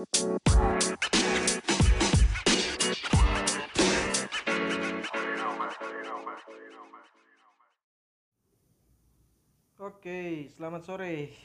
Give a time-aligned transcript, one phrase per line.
[0.00, 0.08] Oke,
[10.56, 11.36] selamat sore.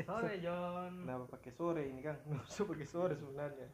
[0.00, 1.04] Sore John.
[1.04, 2.16] Kenapa pakai sore ini Kang?
[2.32, 3.68] Nggak usah pakai sore sebenarnya.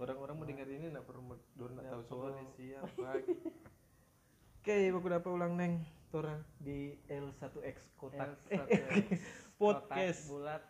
[0.00, 3.36] Orang-orang mau dengar ini nggak perlu dulu nggak tahu sore siang pagi.
[4.64, 9.20] Oke, baku dapat ulang neng torang di L1X kotak L1X
[9.60, 10.62] podcast Kotak bulat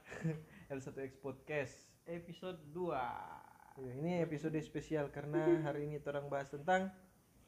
[0.66, 1.93] L1X podcast.
[2.08, 3.44] Episode 2
[3.74, 6.94] Ya, ini episode spesial karena hari ini torang bahas tentang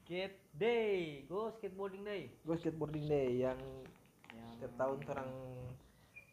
[0.02, 1.22] Skate Day.
[1.30, 2.34] Go skateboarding day.
[2.42, 3.54] Go Skateboarding Day yang
[4.34, 5.30] Yang setiap tahun torang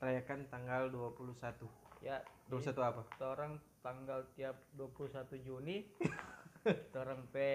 [0.02, 1.70] rayakan tanggal 21.
[2.02, 3.02] ya 21 apa?
[3.22, 5.86] orang tanggal tiap 21 Juni
[7.02, 7.50] orang pe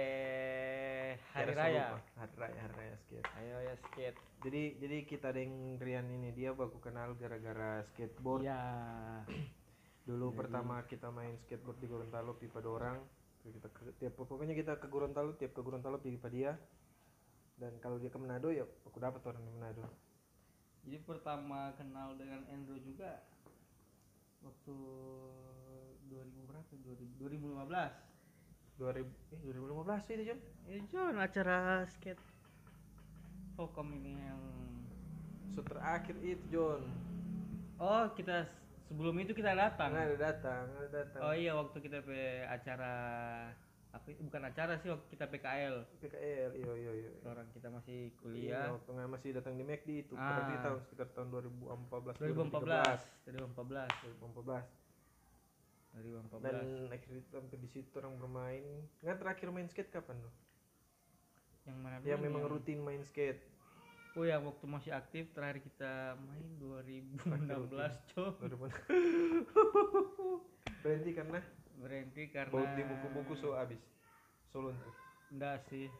[1.35, 1.99] hari raya.
[2.23, 3.27] Hari raya, hari raya skate.
[3.43, 4.19] Ayo ya skate.
[4.47, 8.47] Jadi jadi kita dengan Rian ini dia baku kenal gara-gara skateboard.
[8.47, 8.63] Ya.
[10.09, 12.97] Dulu pertama kita main skateboard di Gorontalo pipa orang.
[13.45, 16.57] Kita ke, tiap pokoknya kita ke Gorontalo, tiap ke Gorontalo pipa dia.
[17.61, 19.85] Dan kalau dia ke Manado ya aku dapat orang di Manado.
[20.89, 23.21] Jadi pertama kenal dengan Andrew juga
[24.41, 24.77] waktu
[26.09, 26.73] 2000 berapa?
[26.73, 28.09] 2000, 2015.
[28.81, 30.41] 2000 eh 2015 itu John.
[30.73, 32.23] Eh John acara skate
[33.61, 34.41] Fokom ini yang
[35.53, 36.89] So terakhir itu John.
[37.77, 38.49] Oh kita
[38.89, 39.91] sebelum itu kita datang.
[39.91, 41.21] Nggak ada datang, ada datang.
[41.21, 42.93] Oh iya waktu kita pe acara
[43.89, 45.77] apa bukan acara sih waktu kita PKL.
[45.99, 47.11] PKL, iya iya iya.
[47.25, 48.67] Orang kita masih Iya, kuliah.
[48.71, 50.15] waktu nggak masih datang di McD itu.
[50.15, 50.25] Ah.
[50.35, 53.01] Berarti tahun sekitar tahun 2014 2014.
[53.25, 53.89] 2014.
[53.89, 54.65] 2014.
[55.91, 56.45] 2014.
[56.45, 56.57] dan
[56.89, 58.63] akhirnya sampai di situ orang bermain
[59.01, 60.31] nggak terakhir main skate kapan lo
[61.65, 63.43] yang mana yang memang yang- rutin main skate
[64.17, 68.41] Oh ya waktu masih aktif terakhir kita main 2016 cok.
[68.47, 68.49] 2000
[70.83, 71.43] berhenti karena
[71.79, 73.79] berhenti karena di buku-buku so abis
[74.49, 74.95] solon tuh
[75.35, 75.93] enggak sih.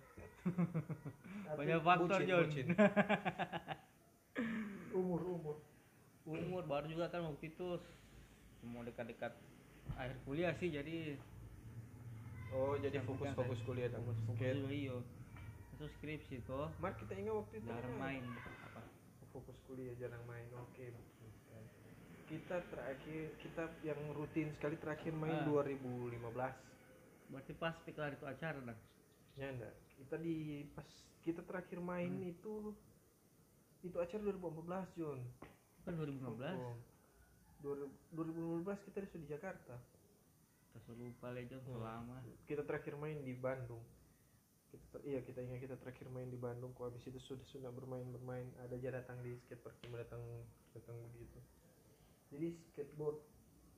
[1.59, 2.49] Banyak faktor, John.
[2.49, 2.67] bucin.
[4.99, 5.57] umur umur.
[6.25, 7.77] Umur baru juga kan waktu itu
[8.65, 9.33] mau dekat-dekat
[9.97, 11.17] akhir kuliah sih jadi
[12.53, 14.97] oh jadi Yang fokus bukan fokus kuliah dan fokus dulu iyo
[15.79, 18.03] itu skripsi toh Mar kita ingat waktu itu jarang kan?
[18.03, 18.25] main
[18.67, 18.83] apa
[19.31, 20.87] fokus kuliah jarang main oke
[22.27, 25.47] kita terakhir kita yang rutin sekali terakhir main Ah.
[25.49, 26.19] 2015
[27.31, 28.79] berarti pas pikir itu acara dah
[29.39, 29.71] Ya enggak.
[29.95, 30.83] Kita di pas
[31.23, 32.27] kita terakhir main Hmm.
[32.27, 32.75] itu
[33.81, 35.23] itu acara 2014 Jun.
[35.87, 36.75] kan 2015 Oh.
[37.63, 39.79] 2000 2015 kita sudah di Jakarta.
[40.69, 41.71] kita lupa legend Hmm.
[41.71, 43.79] selama Kita terakhir main di Bandung.
[44.69, 46.73] Kita ter- iya kita ingat kita terakhir main di Bandung.
[46.73, 50.21] Kok habis itu sudah sudah bermain bermain ada aja datang di skatepark cuma datang
[50.73, 51.39] datang begitu.
[52.29, 53.19] Jadi skateboard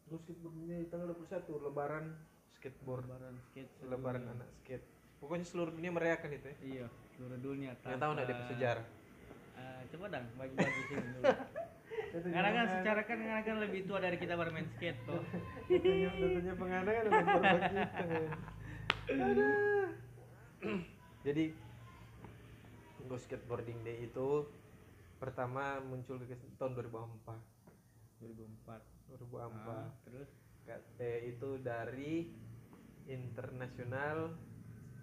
[0.04, 2.04] terus skateboard ini tanggal 21 lebaran
[2.52, 4.82] skateboard lebaran skate lebaran anak skate.
[5.16, 6.56] Pokoknya seluruh dunia merayakan itu ya.
[6.60, 8.86] iya seluruh dunia Yang tahu enggak dia tanpa- sejarah?
[9.52, 11.24] Eh, coba dong bagi-bagi sini dulu
[12.34, 16.90] karena kan secara kan karena kan lebih tua dari kita bermain skate datanya datanya pengadaan
[16.90, 17.84] kan udah berbagi kita.
[19.30, 19.86] Aduh.
[21.26, 21.52] jadi
[23.08, 24.46] Go Skateboarding Day itu
[25.16, 30.28] pertama muncul ke tahun 2004 2004 2004 Ah, terus?
[30.64, 32.30] KT itu dari
[33.08, 34.36] International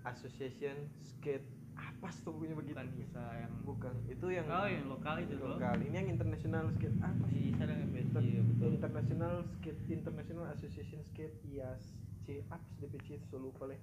[0.05, 1.43] Association Skate.
[1.77, 2.73] Apa sih pokoknya begitu?
[2.77, 5.77] Bukan bisa yang bukan itu yang oh yang lokal itu lokal.
[5.77, 6.97] Ini yang international skate.
[7.03, 7.53] Apa sih?
[7.53, 8.69] bisa dengan Inter- ya betul.
[8.73, 11.93] International Skate International Association Skate IAS
[12.25, 12.41] C.
[12.49, 13.77] Apa sih DPC lupa lah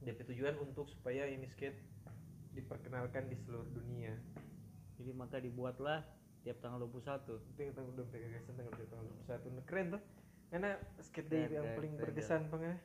[0.00, 1.76] DP tujuan untuk supaya ini skate
[2.56, 4.16] diperkenalkan di seluruh dunia.
[4.96, 6.04] Jadi maka dibuatlah
[6.40, 10.02] tiap tanggal 21 itu yang tanggal udah gagasan tanggal tanggal 21 Nah, keren tuh.
[10.50, 10.70] Karena
[11.04, 12.76] skate day Keren, yang keren, paling keren, berkesan pengen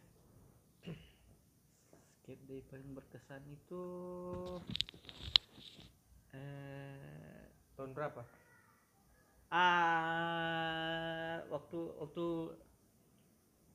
[2.22, 3.84] skate day paling berkesan itu
[6.36, 7.48] eh
[7.80, 8.22] tahun berapa?
[9.50, 12.26] Ah waktu waktu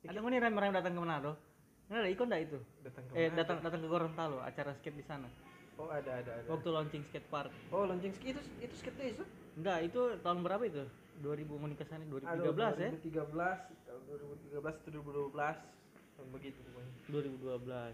[0.06, 1.49] ada nih rem-rem datang ke Manado
[1.90, 2.58] ada ikut nggak itu?
[2.86, 5.26] Datang ke eh datang datang ke Gorontalo acara skate di sana.
[5.74, 6.46] Oh ada ada ada.
[6.46, 7.50] Waktu launching skate park.
[7.74, 9.24] Oh launching ski itu itu skate day itu
[9.58, 10.86] enggak itu tahun berapa itu?
[11.20, 12.90] 2000 mau nikah sana 2013 ya?
[12.96, 13.34] 2013
[13.84, 14.00] tahun
[14.54, 15.36] 2013 atau 2012
[16.16, 16.92] tahun begitu pokoknya.
[17.10, 17.92] 2012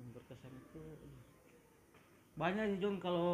[0.00, 0.82] yang berkesan itu
[2.40, 3.28] banyak sih John kalau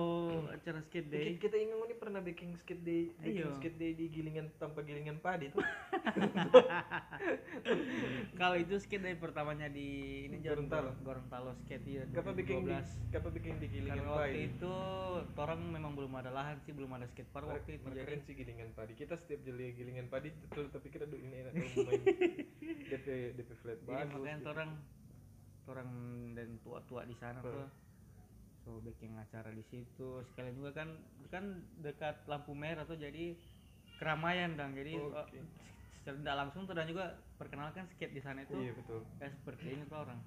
[0.51, 3.55] acara skate day Kita, kita ingat ini pernah bikin skate day, bikin Iya.
[3.55, 5.63] skate day di gilingan tanpa gilingan padi tuh.
[8.35, 9.87] kalau itu skate day pertamanya di
[10.27, 10.91] ini Gorontalo.
[11.01, 14.43] Gorontalo skate ya Kapa bikin di, 2012 kapa bikin di gilingan karena waktu padi.
[14.51, 14.75] itu
[15.37, 18.71] orang memang belum ada lahan sih belum ada skate park waktu itu jadi sih gilingan
[18.73, 18.93] padi.
[18.93, 22.03] Kita setiap jeli gilingan padi betul tapi kita aduh ini enak kalau main
[22.85, 24.13] DP DP flat jadi bagus.
[24.13, 24.51] makanya gitu.
[24.51, 24.71] orang
[25.67, 25.91] orang
[26.33, 27.71] dan tua-tua di sana Hmm.
[28.67, 30.89] Tuh bikin acara di situ sekalian juga kan
[31.31, 31.45] kan
[31.79, 33.39] dekat lampu merah tuh jadi
[33.97, 35.15] keramaian dong jadi Oke.
[35.15, 35.27] oh,
[36.03, 37.05] secara tidak langsung tuh dan juga
[37.35, 39.07] perkenalkan skate di sana itu Iya betul.
[39.17, 40.19] kayak seperti ini tuh orang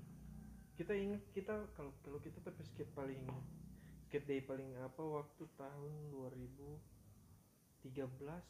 [0.74, 3.20] Kita ingat kita kalau kalau kita tapi skate paling
[4.08, 6.80] skate day paling apa waktu tahun 2013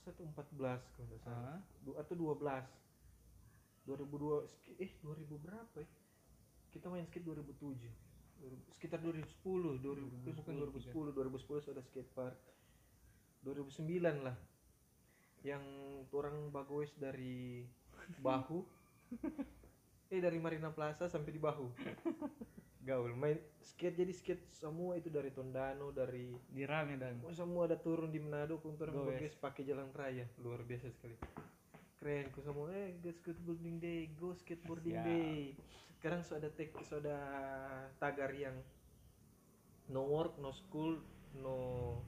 [0.05, 0.37] atau 14
[0.93, 1.57] kalau nggak salah.
[1.57, 1.59] Ah.
[1.81, 2.65] Du- atau 12
[3.85, 5.89] 2002 sk- eh 2000 berapa ya
[6.69, 8.08] kita main skate 2007 2000
[8.71, 12.37] sekitar 2010 2000 bukan 2010 2010 sudah skate park.
[13.43, 14.37] 2009 lah.
[15.43, 15.63] Yang
[16.11, 17.63] orang bagoes dari
[18.25, 18.63] bahu.
[20.09, 21.69] Eh dari Marina Plaza sampai di bahu.
[22.79, 27.19] Gaul main skate jadi skate semua itu dari Tondano dari di rame dan.
[27.27, 29.05] Oh, semua ada turun di Manado untuk Goes.
[29.13, 30.25] bagus pakai jalan raya.
[30.41, 31.19] Luar biasa sekali
[31.99, 35.05] keren ku semua eh go skateboarding day go skateboarding Siap.
[35.05, 35.51] day.
[35.99, 37.21] Sekarang sudah tek sudah
[37.99, 38.55] tagar yang
[39.91, 41.03] no work no school
[41.35, 41.99] no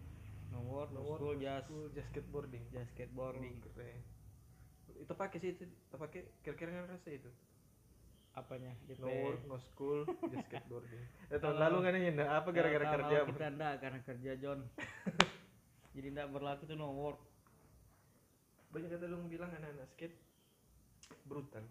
[0.56, 2.64] no work no no work school no just school, just skateboarding.
[2.72, 3.56] just skateboarding.
[3.60, 4.00] Oh, keren.
[4.96, 7.32] Itu pakai sih itu itu pakai kira-kira nggak rasa itu.
[8.32, 8.72] Apanya?
[8.88, 11.04] DP no work no school just skateboarding.
[11.36, 13.18] Eh, tahun lalu kan ini apa gara-gara kerja?
[13.28, 14.60] kita enggak karena kerja John.
[16.00, 17.31] Jadi enggak berlaku tuh no work
[18.72, 20.16] banyak kata lu bilang anak-anak skate
[21.28, 21.64] brutal.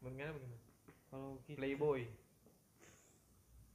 [0.00, 0.64] Bagaimana bagaimana
[1.10, 2.00] kalau kita playboy.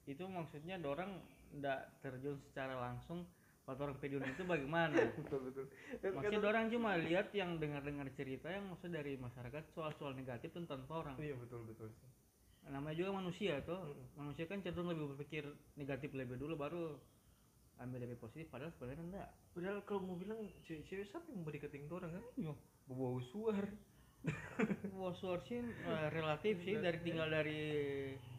[0.06, 1.22] Itu maksudnya dorang
[1.54, 3.26] enggak terjun secara langsung
[3.66, 4.94] waktu orang peduli itu bagaimana?
[5.26, 5.66] Betul betul.
[6.14, 11.18] Maksudnya dorang cuma lihat yang dengar-dengar cerita yang maksud dari masyarakat soal-soal negatif tentang orang.
[11.18, 11.90] Iya betul betul.
[12.70, 14.22] Namanya juga manusia tuh Mm-mm.
[14.22, 16.84] manusia kan cenderung lebih berpikir negatif lebih dulu baru
[17.84, 19.30] ambil lebih positif padahal sebenarnya enggak.
[19.52, 22.12] Padahal kalau mau bilang cewek-cewek siapa yang mau deketin orang?
[22.12, 22.54] Kan Iya.
[24.96, 27.62] bawa suar Wah, sih eh, relatif sih dari tinggal dari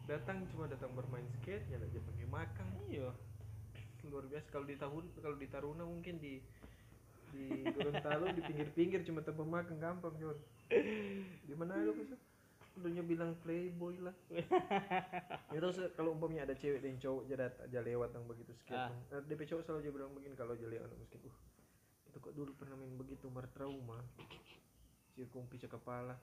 [0.03, 2.67] datang cuma datang bermain skate ya aja pakai makan.
[2.91, 3.09] Iya.
[4.07, 6.39] Luar biasa kalau di tahun kalau di Taruna mungkin di
[7.31, 10.37] di Gorontalo di pinggir-pinggir cuma tanpa makan gampang Jon
[11.47, 11.91] di mana lu
[12.77, 14.15] udah bilang playboy lah.
[15.53, 18.91] Ya terus kalau umpamanya ada cewek dan cowok jadi aja lewat yang begitu skate Ah.
[19.09, 21.37] nah, DP cowok selalu aja bilang begini kalau aja lewat miskin uh
[22.07, 24.01] itu kok dulu pernah main begitu mar trauma.
[25.17, 26.17] Picak kepala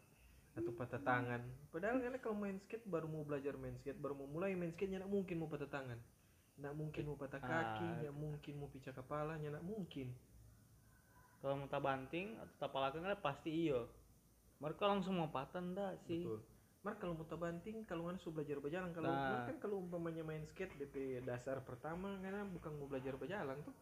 [0.55, 1.43] atau patah tangan.
[1.71, 4.91] Padahal kan kalau main skate baru mau belajar main skate baru mau mulai main skate
[4.91, 5.99] nggak mungkin mau patah tangan.
[6.59, 7.95] Nggak mungkin mau patah kaki Ah.
[8.03, 10.15] nggak mungkin mau picak kepala nggak mungkin.
[11.43, 13.87] Kalau mau banting atau tapalakan kan pasti iyo
[14.65, 16.25] mereka langsung mau patah enggak sih?
[16.25, 16.41] Betul.
[16.85, 18.93] Mar kalau mau banting kalau kan sudah belajar berjalan.
[18.97, 19.21] Kalau Nah.
[19.37, 23.77] Mar kan kalau umpamanya main skate DP dasar pertama kan bukan mau belajar berjalan tuh.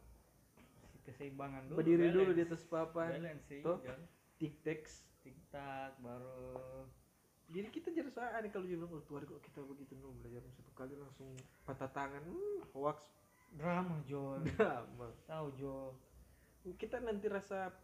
[1.06, 2.18] Keseimbangan dulu berdiri balance.
[2.18, 3.10] dulu di atas papan.
[3.18, 3.78] Balance sih Tuh.
[3.82, 4.00] Jon.
[4.42, 6.86] tik tex tik tak baru.
[7.50, 10.94] Jadi kita jadi saat kalau dia bilang oh kok kita begitu nu belajar satu kali
[10.98, 11.30] langsung
[11.66, 12.22] patah tangan.
[12.26, 13.02] Hmm, hoax.
[13.54, 14.46] Drama John.
[14.58, 15.10] Drama.
[15.26, 15.94] Tahu Jo
[16.78, 17.74] kita nanti rasa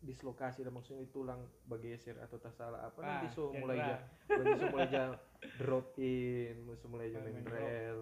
[0.00, 3.60] dislokasi dan maksudnya tulang bergeser atau tak salah apa Ah, nanti so cedera.
[3.60, 5.02] mulai aja nanti so mulai aja
[5.58, 7.98] drop in so mulai aja Main rel.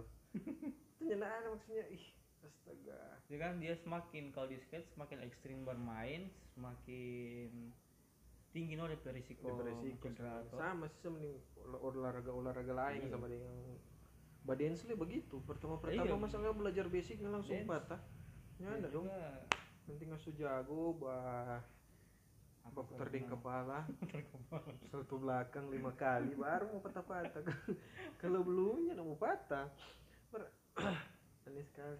[0.94, 2.04] Itu nyenaan maksudnya ih
[2.40, 3.00] astaga.
[3.26, 7.74] Jadi kan dia semakin kalau di skate semakin ekstrim bermain semakin
[8.48, 9.50] tinggi no DP risiko
[10.48, 11.18] sama sih sama
[11.76, 13.10] olahraga olahraga lain Iya.
[13.10, 13.54] sama dengan
[14.40, 15.42] badensli begitu.
[15.42, 16.16] Pertama pertama Iya.
[16.16, 17.68] masalah belajar basic nggak langsung Dance.
[17.68, 18.00] patah.
[18.58, 19.06] Ya ada dong.
[19.84, 21.64] nanti ngasu jago bah
[22.68, 23.78] apa putar di kepala?
[24.92, 27.40] Salto belakang lima kali baru mau patah-patah
[28.20, 29.72] kalau belumnya mau patah
[30.28, 30.52] Ber-
[31.48, 31.96] aneh sekali.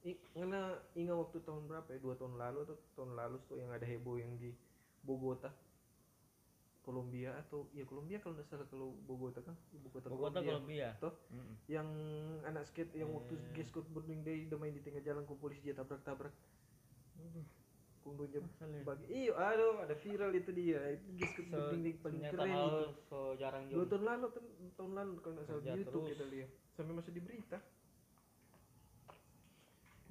[0.00, 2.00] I, ngena ingat waktu tahun berapa ya?
[2.00, 4.48] Dua tahun lalu atau tahun lalu tuh yang ada heboh yang di
[5.04, 5.52] Bogota.
[6.80, 9.52] Kolombia atau ya Kolombia kalau nggak salah kalau Bogota kan?
[9.76, 10.96] Ibu kota Bogota Kolombia.
[10.96, 11.12] Toh?
[11.28, 11.54] Mm-mm.
[11.68, 11.84] yang
[12.42, 13.52] anak skate yang waktu Eh.
[13.52, 16.32] gas skateboarding day udah main di tengah jalan ku polisi dia tabrak-tabrak
[18.10, 18.82] punggungnya Masalah ya.
[18.82, 20.80] bagi iyo aduh ada viral itu dia.
[20.90, 22.82] Itu gas So, day paling keren hal itu.
[23.06, 26.12] so jarang dua tahun lalu kan tahun lalu kalau nggak salah di YouTube terus.
[26.12, 26.50] kita lihat.
[26.74, 27.58] Sampai masuk di berita.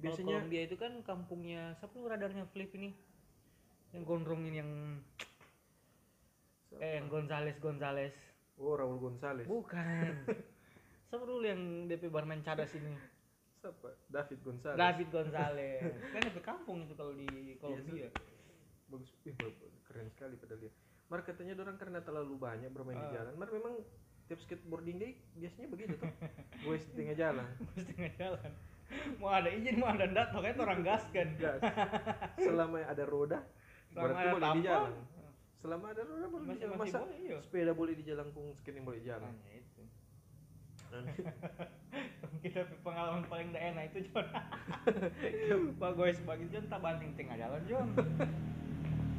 [0.00, 2.90] biasanya Kolombia itu kan kampungnya siapa tuh radarnya Flip ini?
[3.92, 4.70] Yang gondrongin yang
[6.64, 6.80] Siapa?
[6.80, 8.14] eh yang Gonzales Gonzales.
[8.56, 9.44] Oh Raul Gonzales.
[9.44, 10.24] Bukan.
[11.10, 12.96] Siapa dulu yang DP barman cadas ini
[13.60, 13.88] siapa?
[14.08, 14.78] David Gonzalez.
[14.78, 15.80] David Gonzalez.
[16.12, 17.26] Kan dari kampung itu kalau di
[17.60, 18.08] Kolombia
[18.90, 19.10] bagus.
[19.22, 19.34] Ih,
[19.86, 20.72] keren sekali padahal dia.
[21.06, 23.14] Mar katanya orang karena terlalu banyak bermain di Ah.
[23.22, 23.32] jalan.
[23.36, 23.74] Mar memang
[24.26, 26.10] tiap skateboarding day biasanya begitu tuh.
[26.62, 27.46] Gue di tengah jalan.
[27.74, 28.50] Terus tengah jalan.
[29.22, 31.28] Mau ada izin mau ada ndak pokoknya orang gas kan.
[31.38, 31.60] Gas.
[32.38, 33.38] Selama ada roda
[33.86, 34.62] Selama berarti ada boleh di tampang.
[34.66, 34.94] jalan.
[35.60, 36.74] Selama ada roda boleh di masih jalan.
[36.74, 37.36] masih masa boleh iya.
[37.38, 39.30] sepeda boleh di jalan pun skating boleh jalan.
[39.30, 39.59] Makanya itu
[42.40, 44.26] kita pengalaman paling gak enak itu John.
[45.80, 47.88] Pak gue sebagai John tak banting tengah jalan John.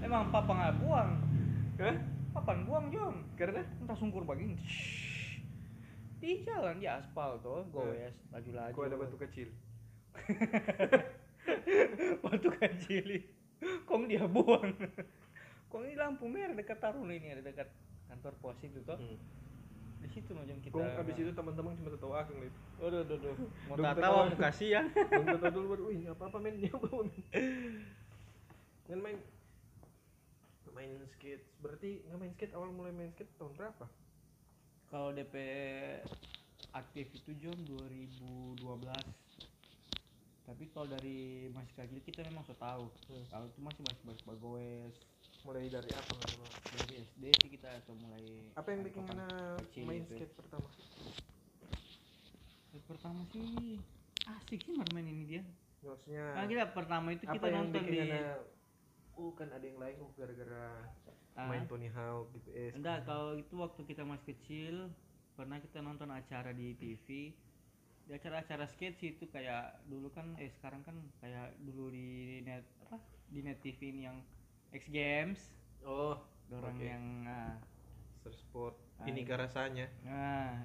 [0.01, 1.12] Emang papa nggak buang.
[1.82, 1.98] Hah?
[2.32, 3.16] papan buang John.
[3.36, 3.62] Karena?
[3.84, 4.56] Entah sungkur begini
[6.22, 8.78] di jalan di aspal tuh goes laju-laju.
[8.78, 9.50] kok ada batu kecil?
[12.22, 13.25] Batu kecil
[13.90, 14.70] kong dia buang.
[15.74, 17.74] Kong ini lampu merah dekat Taruna ini ada dekat
[18.06, 19.18] kantor pos itu tuh hmm.
[20.12, 23.36] Situ John kita Kong abis itu teman-teman cuma tahu aku ngeliat Waduh, waduh, waduh.
[23.70, 24.15] Mau tak tahu.
[24.18, 24.82] mau kasih ya.
[24.91, 27.10] Belum tahu dulu baru, wih apa apa men dia apa men
[28.91, 29.18] kan main
[30.75, 33.86] main skate berarti nggak main skate awal mulai main skate tahun berapa
[34.91, 35.36] Kalau DP
[36.75, 38.60] aktif itu John 2012.
[40.44, 42.91] Tapi kalau dari masih kecil kita memang so tahu.
[43.08, 43.24] Hmm.
[43.32, 44.96] Kalau itu masih masih masih bagoes.
[45.42, 48.24] Mulai dari apa nggak tahu Dari SD sih kita so mulai.
[48.54, 49.28] apa yang bikin mana
[49.60, 50.18] kecil main gitu ya.
[50.20, 50.68] skate pertama
[52.72, 53.48] Yang pertama sih
[54.24, 55.44] asik sih bermain ini dia.
[55.82, 58.22] maksudnya Kan kita pertama itu apa kita yang nonton bikin di Ana,
[59.14, 60.66] oh kan ada yang lain oh gara-gara
[61.32, 61.48] Ah.
[61.48, 64.92] main Tony Hawk gitu eh Enggak, kalau itu waktu kita masih kecil
[65.32, 67.32] pernah kita nonton acara di TV.
[68.04, 72.08] Di acara-acara skate sih itu kayak dulu kan eh sekarang kan kayak dulu di
[72.42, 73.00] net apa?
[73.26, 74.20] Di net TV ini yang
[74.72, 75.40] X Games,
[75.84, 76.16] oh
[76.51, 76.86] orang Oke.
[76.88, 77.60] yang nah,
[78.24, 79.90] Sir Sport Ah, ini rasanya.
[80.06, 80.62] nah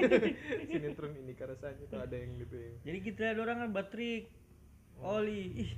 [0.72, 2.72] sinetron ini rasanya tuh ada yang gitu ya.
[2.80, 4.32] jadi kita ada orang kan batrik
[5.04, 5.72] oli ih.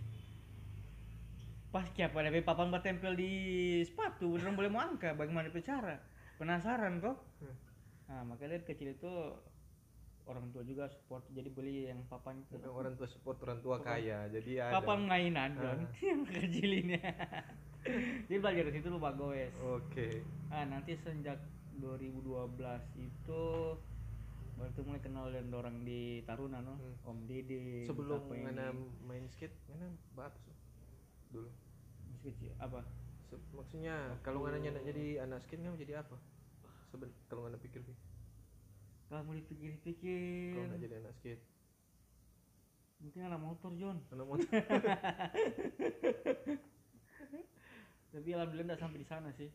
[1.74, 3.32] Pas kayak pada papan bertempel di
[3.82, 5.98] sepatu beneran boleh mau angka bagaimana cara
[6.38, 7.18] penasaran kok.
[8.06, 9.14] Nah makanya dari kecil itu
[10.24, 12.58] orang tua juga support jadi beli yang papan itu.
[12.64, 14.74] Orang tua support orang tua Papan- kaya jadi ada.
[14.76, 15.90] Papan mainan John Ah.
[16.04, 16.98] yang kecil ini
[18.26, 20.08] jadi belajar dari situ lu bagoes oke.
[20.48, 21.40] Nah nanti sejak
[21.76, 22.20] 2012
[22.98, 23.42] itu
[24.54, 26.76] baru mulai kenal dan orang di Taruna no?
[26.76, 27.08] Hmm.
[27.08, 29.88] Om Dede sebelum mana main skate mana
[30.44, 30.52] sih
[31.32, 31.48] dulu.
[32.06, 32.84] Masih kecil apa?
[33.26, 36.20] Se- maksudnya kalau nggak nanya jadi anak skate nggak jadi apa?
[36.92, 37.96] Seben kalau nggak pikir pikir
[39.10, 40.54] kalau mau dipikir-pikir.
[40.54, 41.42] Kalau nggak jadi anak skate.
[43.02, 43.98] Mungkin anak motor John.
[44.14, 44.46] Anak motor.
[48.14, 49.50] Tapi alhamdulillah nggak sampai di sana sih.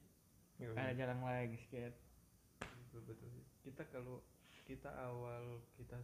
[0.60, 1.96] Iya, kayak jarang lagi skate.
[2.60, 3.48] Betul betul sih.
[3.64, 4.20] kita kalau
[4.68, 5.98] kita awal kita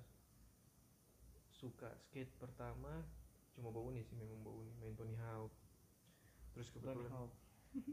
[1.52, 3.06] suka skate pertama
[3.54, 5.52] cuma bau nih sih memang bau nih main Tony Hawk.
[6.56, 7.28] Terus kebetulan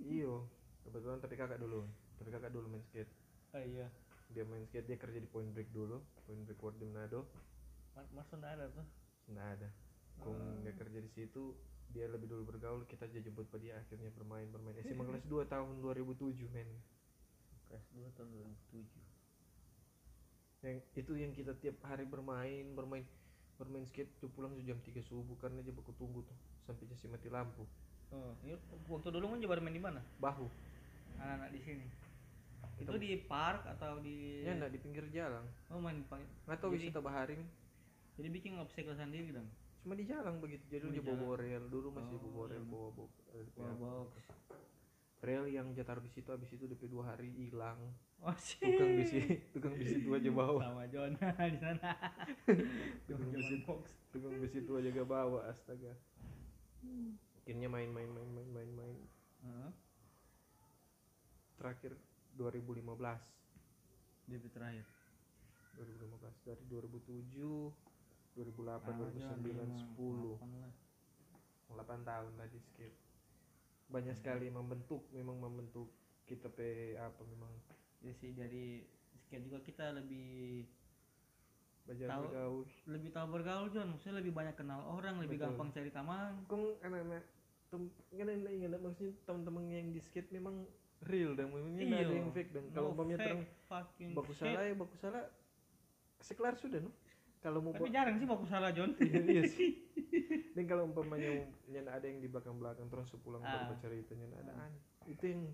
[0.06, 0.46] iyo
[0.86, 1.82] kebetulan tapi kakak dulu.
[2.14, 3.10] Tapi kakak dulu main skate.
[3.50, 3.90] Ah iya
[4.28, 7.24] dia main skate dia kerja di Point Break dulu Point Break World di Manado
[7.98, 8.86] nggak ada tuh?
[9.32, 9.68] Nggak ada.
[10.22, 10.54] Kong Ah.
[10.62, 11.54] nggak kerja di situ
[11.88, 15.48] dia lebih dulu bergaul kita aja jemput pada dia akhirnya bermain bermain SMA kelas 2
[15.48, 16.68] tahun 2007 men.
[17.68, 18.28] Kelas 2 tahun
[18.72, 18.86] 2007
[20.58, 23.06] yang itu yang kita tiap hari bermain bermain
[23.58, 26.34] bermain skate tuh pulang tuh jam 3 subuh karena dia baku tunggu tuh
[26.66, 27.62] sampai jasi mati lampu.
[28.10, 28.58] Oh iya
[28.90, 30.00] waktu dulu kan coba main di mana?
[30.18, 30.46] Bahu.
[31.18, 31.86] Anak-anak di sini
[32.78, 35.42] itu di park atau di ya enggak di pinggir jalan.
[35.68, 36.22] Oh main park.
[36.46, 37.48] Nggak tahu Jadi- wisata bahari men.
[38.14, 39.46] jadi bikin obstacle sendiri dong
[39.78, 40.62] cuma di jalan begitu.
[40.66, 42.66] Jadi dia di bawa bawa rel dulu masih Oh, bawa rel iya.
[42.66, 43.08] bawa bawa
[43.78, 44.12] Wall box
[45.18, 47.78] rel yang dia taruh di situ habis itu DP dua hari hilang.
[48.18, 50.58] Oh sih tukang bisi tukang bisi itu aja bawa.
[50.62, 51.14] Sama John
[51.54, 51.90] di sana.
[53.06, 55.94] Tukang bisi box tukang besi itu aja gak bawa astaga.
[57.38, 58.96] Akhirnya main main main main main main.
[59.42, 59.70] Heeh.
[61.54, 61.94] terakhir
[62.38, 62.86] 2015
[64.30, 64.86] DP terakhir?
[65.74, 67.34] 2015 dari 2007
[68.38, 69.66] 2008 Ah, John, 2009 lima,
[69.98, 70.74] 10 delapan lah.
[71.68, 72.98] 8 tahun tadi skate
[73.88, 75.90] banyak sekali membentuk memang membentuk
[76.24, 77.50] kita pe apa memang.
[77.98, 78.84] Ya sih dari
[79.26, 80.68] skate juga kita lebih
[81.88, 82.22] belajar Tahu.
[82.28, 82.62] bergaul.
[82.86, 83.88] lebih tahu bergaul John.
[83.96, 85.56] Maksudnya lebih banyak kenal orang lebih Betul.
[85.56, 87.24] gampang cari teman kong anak-anak
[87.68, 87.82] tem
[88.16, 90.64] anak ingat maksudnya teman-teman yang di skate memang
[91.00, 92.18] real dan nggak ada Iya.
[92.18, 93.42] yang fake dan kalau No umpamanya terang
[94.12, 95.24] baku salah ya baku salah
[96.18, 96.90] sekelar sudah no?
[97.38, 98.98] Kalau mau tapi jarang sih baku salah John.
[98.98, 99.78] Iya sih.
[100.52, 103.62] Dan kalau umpamanya nyana ada yang di belakang belakang terus pulang Ah.
[103.64, 104.66] baru cerita nyana ada Ah.
[104.66, 104.82] aneh.
[105.06, 105.46] Itu yang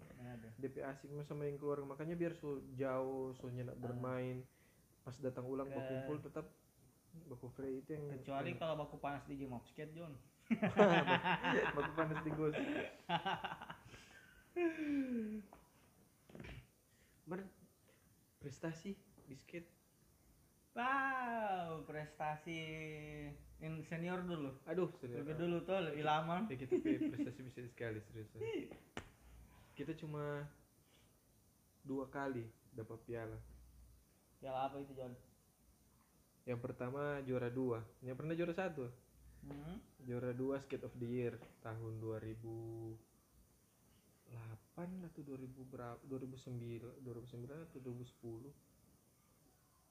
[0.56, 4.40] DP asik sama yang keluarga makanya biar so jauh so nyana bermain.
[5.04, 6.48] Pas datang ulang Ke- berkumpul tetap
[7.28, 10.16] baku free itu yang kecuali yang- kalau baku panas di game of skate John.
[11.76, 12.52] Baku panas di gos
[17.25, 17.40] Ber
[18.38, 18.94] prestasi
[19.26, 19.70] di skate.
[20.75, 22.58] Wow prestasi
[23.62, 24.50] yang senior dulu.
[24.66, 26.46] Aduh serius Lebih dulu tuh lebih lama.
[26.50, 28.30] ya kita prestasi bisa sekali serius.
[29.75, 30.46] Kita cuma
[31.82, 33.38] dua kali dapat piala.
[34.38, 35.11] Piala apa itu John?
[36.46, 37.82] Yang pertama juara dua.
[37.99, 38.87] Yang pernah juara satu?
[39.44, 39.76] Hmm?
[40.04, 41.34] juara dua skate of the year
[41.64, 42.00] tahun
[44.34, 48.50] 2008 atau 2000 berapa 2009 2009 atau 2010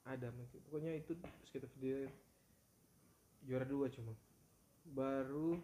[0.03, 0.27] ada
[0.67, 1.15] pokoknya itu
[1.79, 2.11] the year
[3.41, 4.11] juara dua cuma
[4.85, 5.55] baru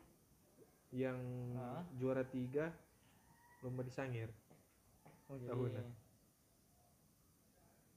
[0.90, 1.20] yang
[1.54, 1.84] Ah.
[1.94, 2.72] juara tiga
[3.60, 4.32] lomba di Sangir
[5.28, 5.88] oh, jadi Tahunan.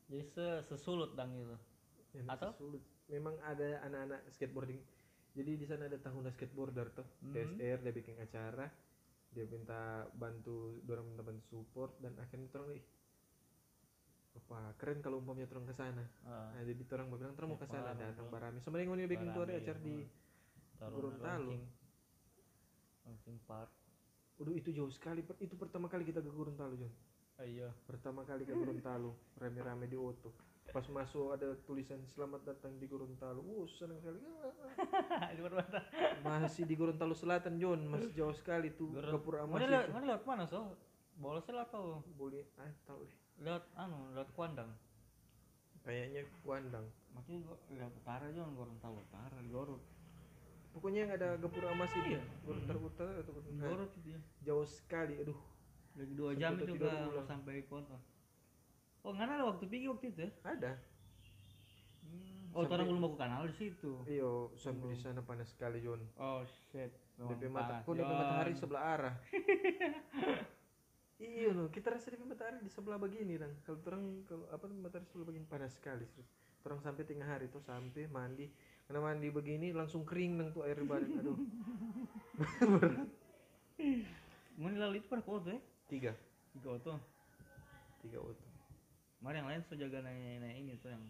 [0.09, 1.57] jadi se- sesulut dang gitu
[2.13, 2.51] Yang Atau?
[2.53, 2.83] sulit.
[3.09, 4.83] memang ada anak-anak skateboarding
[5.33, 7.33] jadi di sana ada tahunan skateboarder tuh Hmm.
[7.33, 8.67] TSR dia bikin acara
[9.33, 12.85] dia minta bantu dorong minta bantu support dan akhirnya orang ih
[14.33, 16.05] apa keren kalau umpamanya orang ke sana.
[16.25, 18.37] Ah, nah jadi orang bilang terus mau ke sana datang bro.
[18.37, 18.59] barami.
[18.65, 19.97] Sebenarnya ini bikin Barami, acara di
[20.81, 21.53] Gorontalo.
[23.03, 23.71] launching park.
[24.41, 25.21] Waduh itu jauh sekali.
[25.37, 26.93] Itu pertama kali kita ke Gorontalo John.
[27.37, 27.69] Ah, iya.
[27.85, 29.37] Pertama kali ke Gorontalo.
[29.37, 33.43] Rame-rame di Oto pas masuk ada tulisan selamat datang di Gorontalo.
[33.43, 34.23] Wow senang sekali.
[36.25, 39.19] Masih di Gorontalo Selatan John masih jauh sekali tuh Gorontalo.
[39.19, 40.79] Gapura Amas mana lewat mana lewat mana so
[41.19, 43.19] bolos lewat apa boleh ah tahu deh.
[43.43, 44.71] Lewat anu lewat kuandang.
[45.83, 46.87] Kayaknya Kuandang.
[47.11, 49.83] Makanya gua lewat utara John Gorontalo utara di Gorut.
[50.73, 52.23] Pokoknya yang ada Gapura Amas itu Iya.
[52.49, 55.37] Gorontalo Utara atau Gorontalo ya jauh sekali aduh.
[55.93, 57.29] Lagi dua jam itu gak pulang.
[57.29, 58.01] sampai kota
[59.03, 60.31] oh nggak ada waktu pergi waktu itu ya?
[60.47, 60.73] Ada.
[62.07, 62.55] Hmm.
[62.55, 63.93] oh orang belum baku kanal di situ.
[64.07, 66.95] Iyo sampai di sana panas sekali John oh shit.
[67.19, 69.15] DP mata kok DP matahari sebelah arah.
[71.23, 75.07] Iya loh kita rasa DP matahari di sebelah begini dong kalau orang kalau apa matahari
[75.07, 76.27] sebelah begini panas sekali terus
[76.67, 78.47] orang sampai tengah hari tuh sampai mandi.
[78.87, 81.23] Karena mandi begini langsung kering nang tuh air badan.
[81.23, 81.39] Aduh.
[84.61, 85.61] Mau lalu itu pada kota ya?
[85.89, 86.13] tiga.
[86.53, 87.01] Tiga auto.
[88.03, 88.52] tiga auto
[89.23, 91.05] Mari yang lain jaga naik naik ini tuh yang.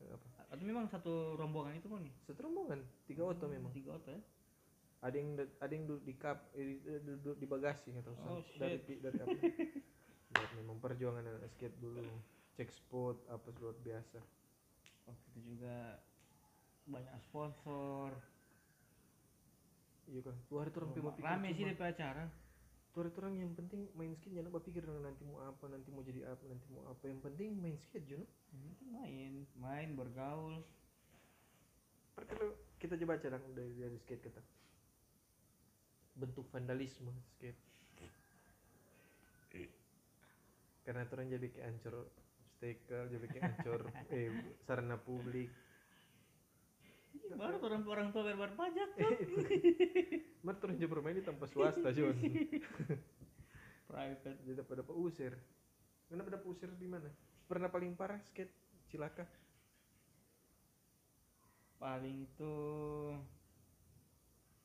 [0.00, 2.14] apa Atau memang satu rombongan itu kan nih?
[2.24, 4.20] satu rombongan tiga auto memang Tiga auto ya?
[5.00, 8.40] ada yang ada yang duduk di kap eh, di- duduk di bagasi nggak tahu Oh,
[8.56, 9.00] dari shit.
[9.00, 9.32] dari apa
[10.36, 12.04] Lihat memang perjuangan anak skate dulu
[12.56, 14.20] cek spot apa luar biasa
[15.04, 16.00] Waktu itu juga
[16.84, 18.10] banyak sponsor.
[20.10, 22.24] iya kan tuh orang Oh, Rame sih DP acara.
[22.90, 26.26] Tuh orang yang penting main skate jangan berpikir dengan nanti mau apa nanti mau jadi
[26.26, 27.02] apa nanti mau apa?
[27.06, 28.26] Yang penting main skate tuh
[28.90, 30.62] main, main bergaul.
[32.18, 34.42] Kalau kita coba baca dong dari dari skate kita.
[36.18, 37.70] Bentuk vandalisme skate
[40.90, 41.94] karena tuh orang jadi kayak ancur
[42.56, 43.80] stiker jadi kayak ancur
[44.16, 44.26] eh
[44.66, 45.52] sarana publik
[47.36, 49.12] Baru tuh orang orang tua bayar pajak tuh.
[50.40, 52.16] Tuh orang jadi bermain di tempat swasta John
[53.90, 54.38] Private.
[54.46, 55.34] jadi pada usir
[56.06, 57.10] kenapa dapat usir di mana
[57.46, 58.54] pernah paling parah skate
[58.86, 59.26] cilaka
[61.76, 62.52] Paling itu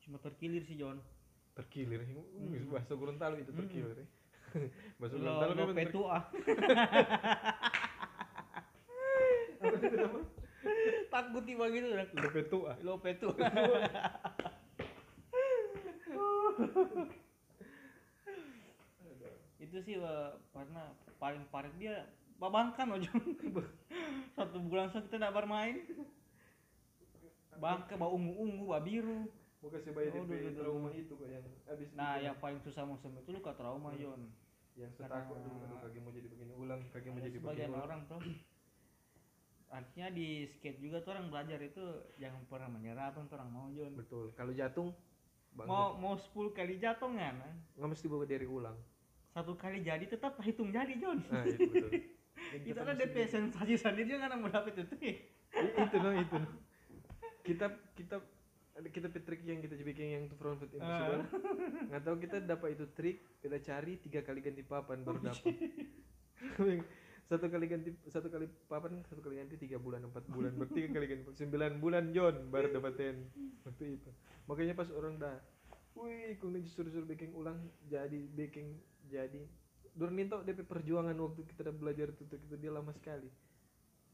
[0.03, 0.99] cuma terkilir sih John.
[1.55, 2.67] terkilir Hmm.
[2.69, 3.59] bahasa Gorontalo itu Hmm.
[3.63, 4.07] terkilir ya.
[4.99, 6.17] bahasa Lo Gorontalo lo memang petua.
[9.55, 10.34] apa itu
[11.15, 12.07] Takut tiba gitu dah.
[12.11, 13.31] Lepe tua Lo petua.
[19.55, 19.95] itu sih
[20.51, 20.83] karena
[21.17, 22.05] paling parah dia
[22.37, 23.23] babangkan John.
[24.35, 25.87] satu bulan so kita tidak bermain
[27.55, 29.31] bangka bau ungu ungu bau biru
[29.65, 33.15] kasih bayar Oh, duh, duh, trauma itu kok yang abis nah yang paling susah musim
[33.17, 33.99] itu luka trauma Hmm.
[34.03, 34.21] John
[34.75, 37.83] yang setakut dulu kaki mau jadi begini ulang kaki mau jadi begini ulang.
[37.87, 38.19] orang tuh
[39.73, 41.83] artinya di skate juga tuh orang belajar itu
[42.21, 44.31] jangan pernah menyerah tuh orang mau John betul.
[44.37, 44.89] Kalau jatuh
[45.55, 47.53] bang mau mau 10 kali jatuh nggak nah?
[47.79, 48.77] nggak mesti bawa dari ulang.
[49.35, 51.91] Satu kali jadi tetap hitung jadi John nah itu betul.
[52.67, 54.95] Kita mesti DP sensasi sendiri nggak mau dapet itu
[55.55, 56.35] itu loh itu.
[56.35, 56.53] Loh.
[57.45, 58.17] kita kita
[58.75, 61.23] ada kita trik yang kita bikin yang tuh front foot impossible.
[61.93, 65.55] Nggak tahu kita dapat itu trik kita cari tiga kali ganti papan baru dapat
[67.25, 71.05] satu kali ganti satu kali papan satu kali ganti tiga bulan empat bulan berarti kali
[71.09, 73.25] ganti sembilan bulan John baru dapatin
[73.65, 74.09] waktu itu
[74.45, 75.41] makanya pas orang dah
[75.97, 77.57] wih kau disuruh-suruh baking ulang
[77.89, 78.77] jadi baking
[79.09, 79.41] jadi
[79.95, 83.31] Dorninto DP perjuangan waktu kita udah belajar itu kita dia lama sekali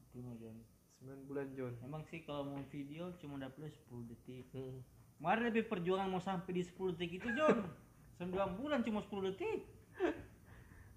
[0.08, 0.56] itu mah John
[1.02, 4.46] 9 bulan John Emang sih kalau mau video cuma dapetnya 10 detik.
[4.54, 4.78] hmm.
[5.18, 7.66] Kemarin perjuangan mau sampai di 10 detik itu John.
[8.22, 9.66] 9 bulan cuma 10 detik.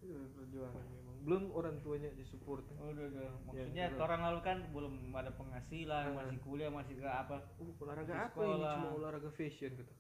[0.06, 2.62] perjuangan belum orang tuanya di support.
[2.78, 3.30] Udah, udah.
[3.50, 6.22] Maksudnya Ya, orang lalu kan belum ada penghasilan, Ah.
[6.22, 7.42] masih kuliah, masih ke apa.
[7.58, 8.54] Uh, olahraga apa ini?
[8.62, 9.94] Cuma olahraga fashion gitu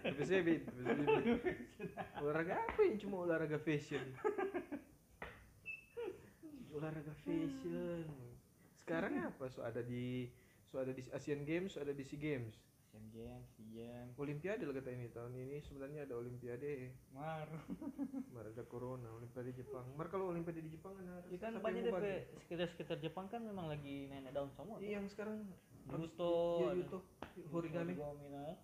[0.00, 1.34] tapi saya beda tapi saya beda.
[2.24, 2.96] olahraga apa ini?
[2.96, 4.00] Cuma olahraga fashion.
[6.70, 8.06] Olahraga fashion.
[8.80, 9.44] Sekarang apa?
[9.52, 10.30] So ada di
[10.64, 12.54] so ada di Asian Games so ada di SEA Games
[12.90, 17.46] Asian Games, SEA Games, Olimpiade lah kata ini tahun ini sebenarnya ada Olimpiade Mar.
[18.34, 21.86] Mar ada Corona Olimpiade Jepang Mar kalau Olimpiade di Jepang kan harus Ya kan banyak
[21.86, 22.10] DP bantu?
[22.42, 24.82] sekitar-sekitar Jepang kan memang lagi naik daun semua.
[24.82, 25.46] Iya, yang sekarang
[25.86, 26.78] Yuto, iya ada.
[26.82, 26.98] Yuto
[27.54, 28.58] Horigami Origami, nah.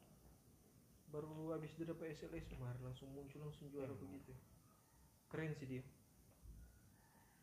[1.14, 4.10] baru habis dia dapat SLS Mar langsung muncul langsung juara Emang.
[4.10, 4.34] begitu
[5.30, 5.82] keren sih dia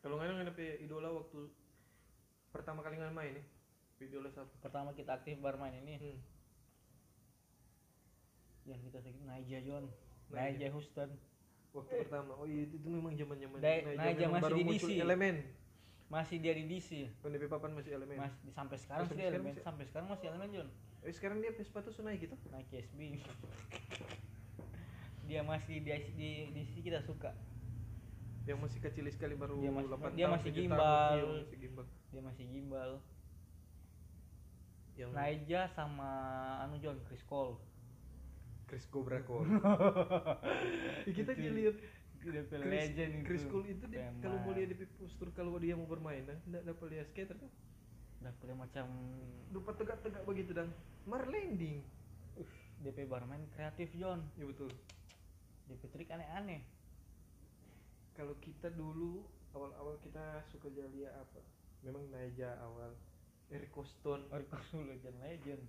[0.04, 1.48] kalau nggak dapet idola waktu
[2.52, 3.46] pertama kali nggak main nih
[4.04, 6.33] idola siapa Pertama kita aktif bermain ini, hmm.
[8.64, 9.84] Yang kita sakit Naija John,
[10.28, 10.68] Naija.
[10.70, 11.10] Houston.
[11.70, 14.88] waktu pertama oh iya itu, itu memang zaman zaman Naija masih di DC.
[14.96, 15.36] elemen
[16.06, 16.90] Masih dia di DC.
[17.18, 20.06] PNP papan masih elemen Mas, sampai sekarang Sampai sih dia sekarang elemen, masih- sampai sekarang
[20.08, 20.68] masih elemen John.
[21.00, 23.00] eh, sekarang dia sepatu tuh naik gitu Naik SB.
[25.24, 27.32] dia masih di di di sini kita suka.
[28.44, 30.62] yang masih kecil sekali baru Dia masih- 8 dia tahun, masih 7 tahun.
[30.62, 31.10] gimbal.
[31.10, 32.90] Iya, masih gimbal Dia masih gimbal.
[34.94, 36.10] yang Naija sama
[36.62, 37.58] anu John Chris Cole.
[38.74, 39.46] Chris Cobra Cole
[41.14, 41.78] kita lihat
[42.18, 43.26] Chris, legend itu.
[43.30, 46.74] Chris Cole itu dia, kalau mau lihat di postur kalau dia mau bermain nah, nggak
[46.74, 47.52] dapat lihat skater kan?
[48.18, 48.90] Dapet macam
[49.54, 50.74] lupa tegak-tegak begitu dan
[51.06, 51.86] mar landing.
[52.82, 54.26] DP bermain kreatif John.
[54.34, 54.74] ya betul.
[55.70, 56.66] DP trik aneh-aneh.
[58.18, 59.22] kalau kita dulu
[59.54, 61.38] awal-awal kita suka jadi apa?
[61.86, 62.90] Memang Naija awal.
[63.54, 65.62] Eric Coston Eric Cole legend legend.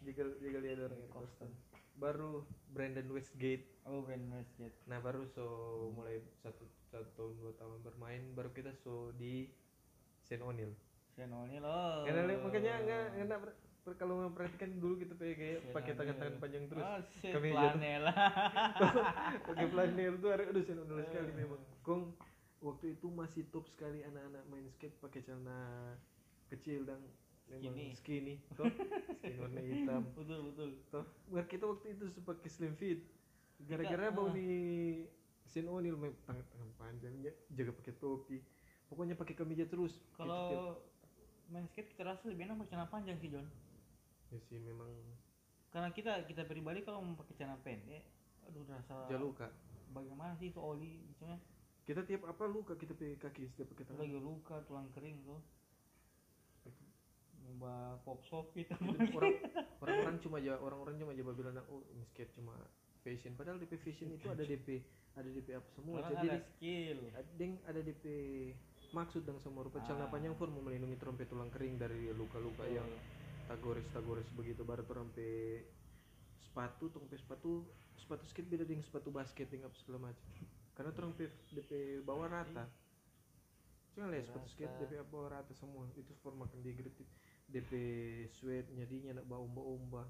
[0.00, 1.52] juga juga lihat orang Eric Coston
[1.96, 4.76] baru Brandon Westgate Oh Brandon Westgate.
[4.84, 5.44] nah baru so
[5.90, 9.48] mulai satu satu tahun dua tahun bermain baru kita so di
[10.20, 10.74] Saint O'Neill
[11.08, 12.04] Shane O'Neill oh.
[12.04, 13.40] Karena makanya nggak nggak
[13.94, 16.98] kalau memperhatikan dulu kita pakai kayak Shane pakai tangan-tangan panjang terus Oh,
[17.32, 18.02] Kami planel.
[19.48, 21.36] pakai flanel tuh hari aduh Saint O'Neill sekali Eh.
[21.38, 22.02] memang kong
[22.58, 25.94] waktu itu masih top sekali anak-anak main skate pakai celana
[26.46, 26.98] kecil dan
[27.46, 27.94] Skinny.
[27.94, 28.66] skinny toh.
[29.22, 30.02] Skinny warna hitam.
[30.18, 30.70] Betul betul.
[30.90, 33.06] toh Biar kita waktu itu pakai slim fit.
[33.64, 34.34] Gara-gara Kita, bau ah.
[34.34, 34.50] di
[35.46, 38.38] Saint O'Neill main tangan, tangan panjang ya, jaga pakai topi.
[38.90, 39.96] Pokoknya pakai kemeja terus.
[40.18, 40.76] Kalau
[41.48, 43.46] main skate kita rasa lebih enak pakai celana panjang sih John.
[44.34, 44.90] ya sih memang.
[45.70, 48.02] Karena kita kita pribadi kalau mau pakai celana pendek,
[48.50, 49.48] aduh rasa jaluka
[49.96, 51.40] bagaimana sih itu oli misalnya
[51.86, 54.02] kita tiap apa luka kita pakai kaki setiap pakai tangan.
[54.02, 55.40] Lagi luka tulang kering tuh
[57.56, 58.72] Mbak pop shop gitu.
[59.82, 62.52] Orang-orang cuma aja orang-orang cuma aja bilang oh ini skate cuma
[63.00, 63.32] fashion.
[63.38, 64.82] Padahal DP fashion itu ada DP
[65.16, 66.98] ada DP apa semua Orang jadi ada skill.
[67.16, 68.04] ada ada DP
[68.92, 70.12] maksud dan semua rupa celana Ah.
[70.12, 72.86] panjang pun mau melindungi trompet tulang kering dari luka-luka yang
[73.48, 75.64] tagores tagores begitu baru sampai
[76.42, 77.52] sepatu sampai sepatu
[77.96, 80.26] sepatu skate beda dengan sepatu basket dengan apa segala macam.
[80.76, 81.70] Karena sampai DP
[82.04, 82.64] bawah rata.
[83.96, 84.74] Jangan lihat sepatu skate.
[84.84, 86.92] DP bawah rata semua itu forma di grid
[87.46, 87.72] DP
[88.34, 90.02] sweat jadinya nak bau umba-umba.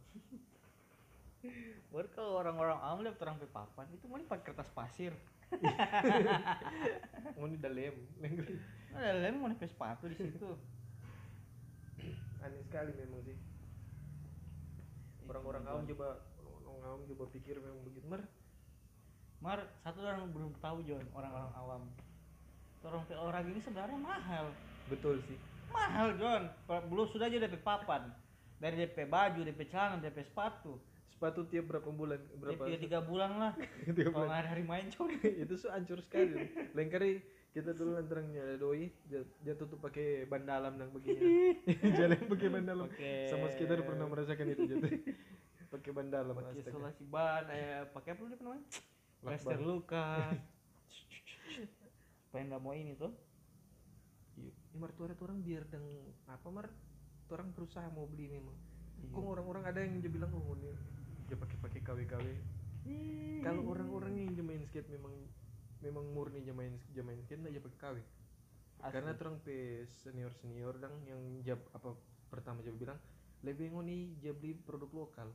[1.93, 5.13] Baru kalau orang-orang awam lihat orang pakai papan itu mau pakai kertas pasir.
[7.39, 7.95] Mau di dalam.
[8.91, 10.51] Ada lem mau pakai sepatu di situ.
[12.43, 13.39] Aneh sekali memang sih.
[15.23, 16.19] Orang-orang awam coba
[16.67, 18.11] orang awam coba pikir memang begitu.
[18.11, 18.27] Mer
[19.39, 21.83] Mar, satu orang belum tahu John, orang-orang awam.
[22.83, 24.51] Orang olahraga ini sebenarnya mahal.
[24.87, 25.39] betul sih
[25.77, 26.43] Mahal John.
[26.89, 28.09] Belum sudah aja DP papan.
[28.57, 30.81] Dari DP baju, DP celana, DP sepatu.
[31.07, 33.53] sepatu tiap berapa bulan berapa DP tiga bulan lah.
[33.89, 35.09] tiga Kalau nggak ada hari main John.
[35.45, 36.45] itu tuh hancur sekali
[36.77, 37.25] lain kali
[37.57, 38.93] kita dulu antaranya doi
[39.41, 41.57] jatuh tuh pakai ban dalam dan begini
[41.97, 44.93] jalan pakai ban dalam Pakai- sama sekitar pernah merasakan itu jatuh
[45.73, 48.65] pakai ban dalam Pakai isolasi ban, eh, pakai apa dulu namanya?
[49.25, 50.07] Plaster luka.
[52.29, 53.13] Supaya nggak mau ini tuh.
[54.77, 55.87] Ya, tuh orang biar deng
[56.27, 56.49] apa
[57.27, 58.55] tuh orang berusaha mau beli memang
[58.97, 59.13] Iya.
[59.13, 60.73] kok orang-orang ada yang dia bilang oh ini
[61.29, 62.27] dia pakai pakai KW KW
[63.43, 65.13] kalau orang-orang yang dia main skate memang
[65.81, 67.97] memang murni dia main dia main skate nggak dia pakai KW
[68.81, 68.93] Asli.
[68.93, 71.93] karena terang pe senior senior dang yang jab apa
[72.29, 72.97] pertama dia bilang
[73.45, 75.29] lebih ngoni dia beli produk lokal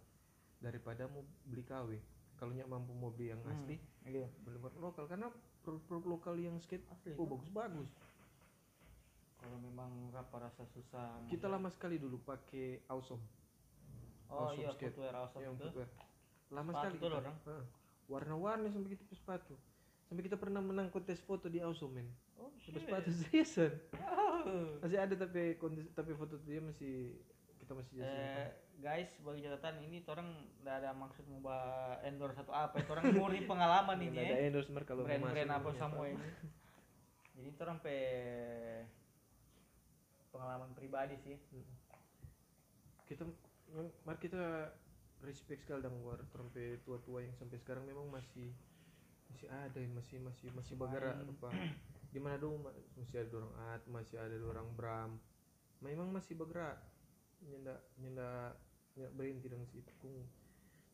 [0.57, 1.89] daripada mau beli KW
[2.37, 4.25] kalau nyak mampu mau beli yang Hmm, asli Iya.
[4.41, 5.29] beli produk lokal karena
[5.61, 7.13] produk-produk lokal yang skate Asli.
[7.13, 7.89] oh bagus bagus
[9.41, 13.21] kalau memang rapa rasa susah kita lama sekali dulu pakai awesome
[14.27, 14.93] oh awesome iya skate.
[14.93, 15.89] footwear awesome yang itu footwear
[16.51, 17.17] lama Sepatu sekali kita.
[17.17, 17.35] orang.
[18.03, 19.53] Warna-warni sampai kita pakai sepatu
[20.03, 23.71] sampai kita pernah menang kontes foto di awesome men oh Pakai sepatu seriusan
[24.41, 24.81] Oh.
[24.81, 27.13] masih ada tapi kontes tapi foto dia masih
[27.61, 28.49] kita masih eh, simpan.
[28.81, 31.45] guys bagi catatan ini orang nggak ada maksud mau
[32.01, 35.61] endorse atau apa itu orang murni pengalaman ini ya ada endorsement kalau mau brand-brand masuk
[35.61, 36.25] apa semua ini
[37.37, 37.95] jadi orang pe
[40.31, 41.37] pengalaman pribadi sih.
[43.05, 43.27] Kita
[44.07, 44.71] mari kita
[45.21, 48.49] respect sekali dengan war sampai tua-tua yang sampai sekarang memang masih
[49.31, 51.35] masih ada masih masih masih bagara Main.
[51.37, 51.49] apa.
[52.11, 55.11] Di mana dong ma- masih ada orang at masih ada orang bram.
[55.83, 56.79] Memang masih bergerak.
[57.43, 58.55] Nyenda nyenda
[58.95, 60.15] nyenda berhenti dengan situ kung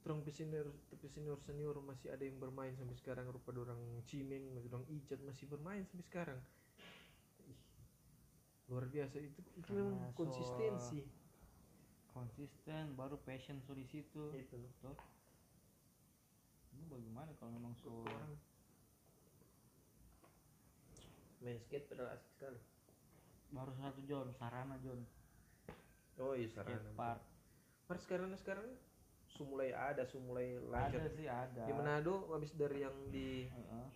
[0.08, 4.72] orang senior tapi senior senior masih ada yang bermain sampai sekarang rupa orang cimeng masih
[4.72, 6.40] orang icat masih bermain sampai sekarang
[8.68, 11.00] luar biasa itu itu memang so- konsistensi.
[12.12, 14.34] Konsisten baru passion so di situ.
[14.34, 14.58] Itu.
[14.84, 14.98] Tuh.
[16.78, 18.38] ini bagaimana kalau memang so orang
[21.42, 22.60] main skate padahal asik sekali.
[23.54, 24.28] Baru satu John.
[24.36, 25.02] Sarana John.
[26.20, 27.22] Oh iya skate sarana park.
[27.88, 28.68] Mas sekarang sekarang
[29.32, 31.64] sumulai ada sumulai ada lanjut sih ada.
[31.64, 33.88] Di Manado habis dari yang di Heeh.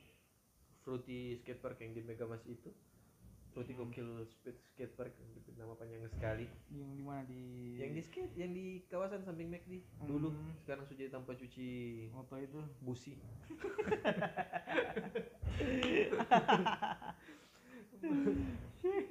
[0.85, 2.69] Fruity Skatepark yang di Megamas itu
[3.53, 3.75] Hmm.
[3.77, 6.47] Gokil Skate Skatepark yang di- nama panjang sekali.
[6.69, 7.21] Yang di mana?
[7.23, 7.43] Di
[7.77, 9.83] yang di skate yang di kawasan samping McD.
[10.01, 10.55] Dulu Hmm.
[10.57, 11.69] sekarang sudah jadi tanpa cuci.
[12.09, 12.59] Moto itu?
[12.79, 13.13] Busi.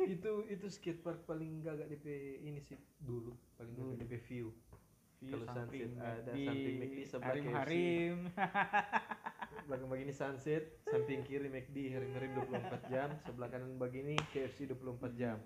[0.02, 2.06] Itu itu skatepark paling gagak DP
[2.42, 3.30] ini sih dulu.
[3.54, 4.00] Paling gagak Dulu.
[4.00, 4.46] DP view.
[5.20, 8.16] View Kalau samping sunset ada, McD, samping McD, sebelah harim
[9.66, 15.38] belakang begini sunset samping kiri McD harim-harim 24 jam sebelah kanan begini KFC 24 jam.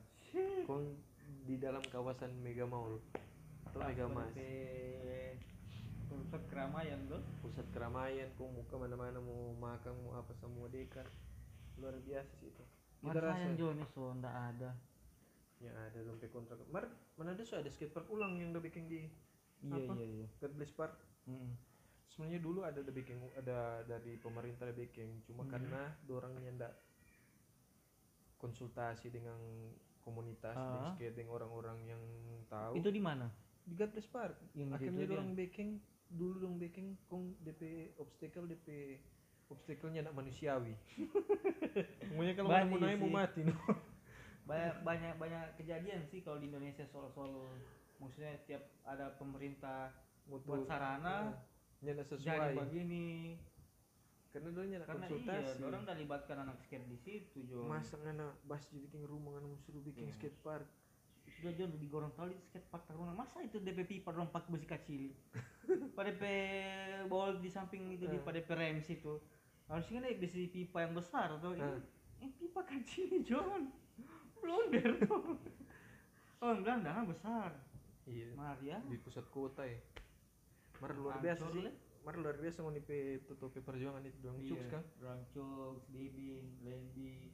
[0.65, 0.97] Kong
[1.45, 3.01] di dalam kawasan Mega Mall.
[3.69, 4.33] Atau Mega Mas.
[6.15, 11.07] pusat keramaian tuh pusat keramaian kong mau ke mana-mana mau makan mau apa semua dekat
[11.79, 12.65] luar biasa sih itu.
[13.03, 14.71] Kita rasa yang John ini so ndak ada.
[15.59, 16.63] Ya ada dompet kontrak.
[16.71, 16.87] Mar
[17.19, 19.11] mana ada so ada skatepark ulang yang udah bikin di
[19.65, 19.93] iya Apa?
[19.99, 20.27] iya iya.
[20.39, 20.95] God Bless Park.
[21.27, 21.74] Mm-mm.
[22.07, 25.51] Sebenarnya dulu ada udah bikin ada dari pemerintah ada bikin cuma Hmm.
[25.51, 26.75] karena dorangnya ndak
[28.37, 29.39] konsultasi dengan
[30.01, 30.69] komunitas Ah.
[30.93, 32.03] di skate dengan orang-orang yang
[32.47, 32.77] tahu.
[32.77, 33.33] Itu di mana?
[33.65, 34.37] Di Bless Park.
[34.53, 35.11] Yang akhirnya situ dia.
[35.11, 35.69] dorang bikin
[36.07, 37.63] dulu dong bikin kong DP
[37.97, 39.01] obstacle DP
[39.47, 40.77] obstacle-nya nak manusiawi.
[42.11, 43.57] Pokoknya kalau mau naik mau mati no.
[44.45, 47.49] banyak banyak banyak kejadian sih kalau di Indonesia soal-soal.
[47.97, 49.89] Maksudnya tiap ada pemerintah
[50.27, 51.33] Mutu- buat sarana
[51.85, 52.53] nya nak jadi sesuai.
[52.59, 53.37] begini
[54.31, 55.47] karena dorangnya nak karena konsultasi.
[55.55, 59.31] iya orang udah libatkan anak skate di situ John masa ngana bas jadi bikin rumah
[59.33, 60.15] ngana mau suruh bikin Iya.
[60.17, 60.67] skate park.
[61.35, 65.13] Sudah John di Gorontalo di skate park Taruna masa itu DP pipa pakai besi kecil?
[65.97, 66.25] Pada DP
[67.07, 68.21] bol di samping itu di Eh.
[68.21, 69.21] pada DP rems itu.
[69.65, 71.63] Harusnya naik besi pipa yang besar atau ini?
[71.63, 71.81] Eh.
[72.19, 73.71] ini pipa kecil John
[74.37, 75.41] blunder tuh
[76.43, 77.51] oh enggak enggak besar.
[78.05, 78.35] Iya.
[78.35, 78.77] Maria.
[78.85, 79.79] Di pusat kota ya
[80.85, 81.73] mar luar biasa sih Le.
[82.05, 87.33] mar luar biasa mau nipe tutup perjuangan itu doang cuks kan Rancuk, Dibing, Lendi,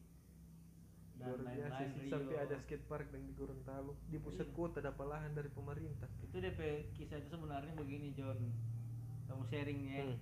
[1.18, 4.54] dan luar biasa sih sampai ada skate park yang di Gorontalo di pusat Iya.
[4.54, 8.38] kota dapat lahan dari pemerintah Itu DP kisah itu sebenarnya begini John,
[9.26, 10.14] kamu sharingnya.
[10.14, 10.18] Hmm.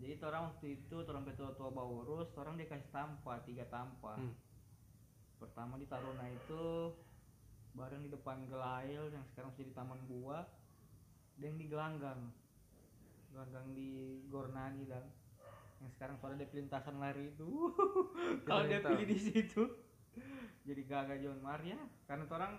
[0.00, 4.16] Jadi orang waktu itu orang tua-tua bawa urus, orang dikasih tampa, tiga tampa.
[4.16, 4.32] Hmm.
[5.36, 6.96] Pertama di Taruna itu
[7.76, 10.48] bareng di depan Gelail yang sekarang sudah di Taman Buah
[11.40, 12.20] dan di Gelanggang.
[13.32, 15.04] Gelanggang di Gornani dan
[15.80, 17.72] yang sekarang pada di lintasan lari itu.
[18.46, 19.64] Kalau dia pilih di situ
[20.68, 22.52] jadi gagal John Maria karena orang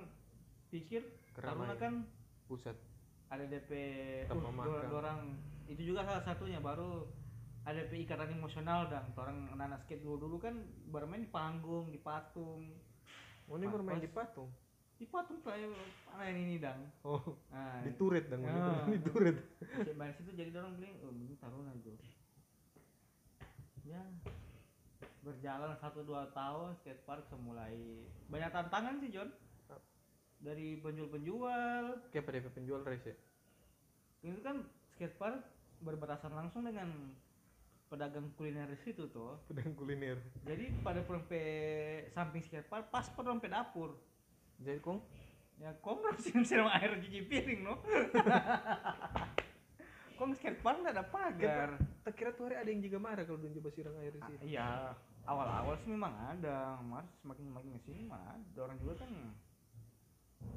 [0.73, 1.05] pikir
[1.37, 1.77] Taruna Keramaian.
[1.77, 1.93] kan
[2.49, 2.73] pusat
[3.29, 3.71] ada DP
[4.27, 5.37] uh, orang.
[5.69, 7.05] Itu juga salah satunya baru
[7.61, 10.57] ada DP ikatan emosional dan orang anak skate dulu dulu kan
[10.89, 12.73] bermain di panggung di patung.
[13.45, 14.49] Oh ini bermain di patung
[15.01, 15.65] di patung kayak
[16.13, 16.77] mana ini dang.
[17.01, 18.85] Oh nah di turret dong Ah.
[18.85, 21.89] di turret si main situ jadi orang bilang oh ini taruna itu
[23.81, 23.97] ya
[25.25, 28.05] berjalan satu dua tahun skatepark semulai.
[28.29, 29.29] Banyak tantangan sih John
[30.41, 32.09] dari penjual-penjual.
[32.09, 33.15] Kayak pada penjual race ya?
[34.21, 34.65] Itu kan
[34.97, 35.41] skatepark
[35.81, 36.89] berbatasan langsung dengan
[37.89, 40.17] pedagang kuliner di situ tuh pedang kuliner.
[40.45, 41.41] Jadi pada perempe
[42.13, 43.97] samping skatepark pas perempe dapur
[44.62, 45.00] jadi kong?
[45.58, 47.78] Ya kong harus siram air cuci piring no?
[50.17, 51.69] Kok skatepark nggak ada pagar.
[52.02, 54.28] Tak kira tuh hari ada yang juga marah kalau dong coba sirang air di Ah,
[54.30, 54.43] situ.
[54.45, 54.69] iya.
[55.21, 56.78] Awal-awal sih memang ada.
[56.82, 58.60] Mar semakin semakin ke sini mah ada.
[58.62, 59.12] Orang juga kan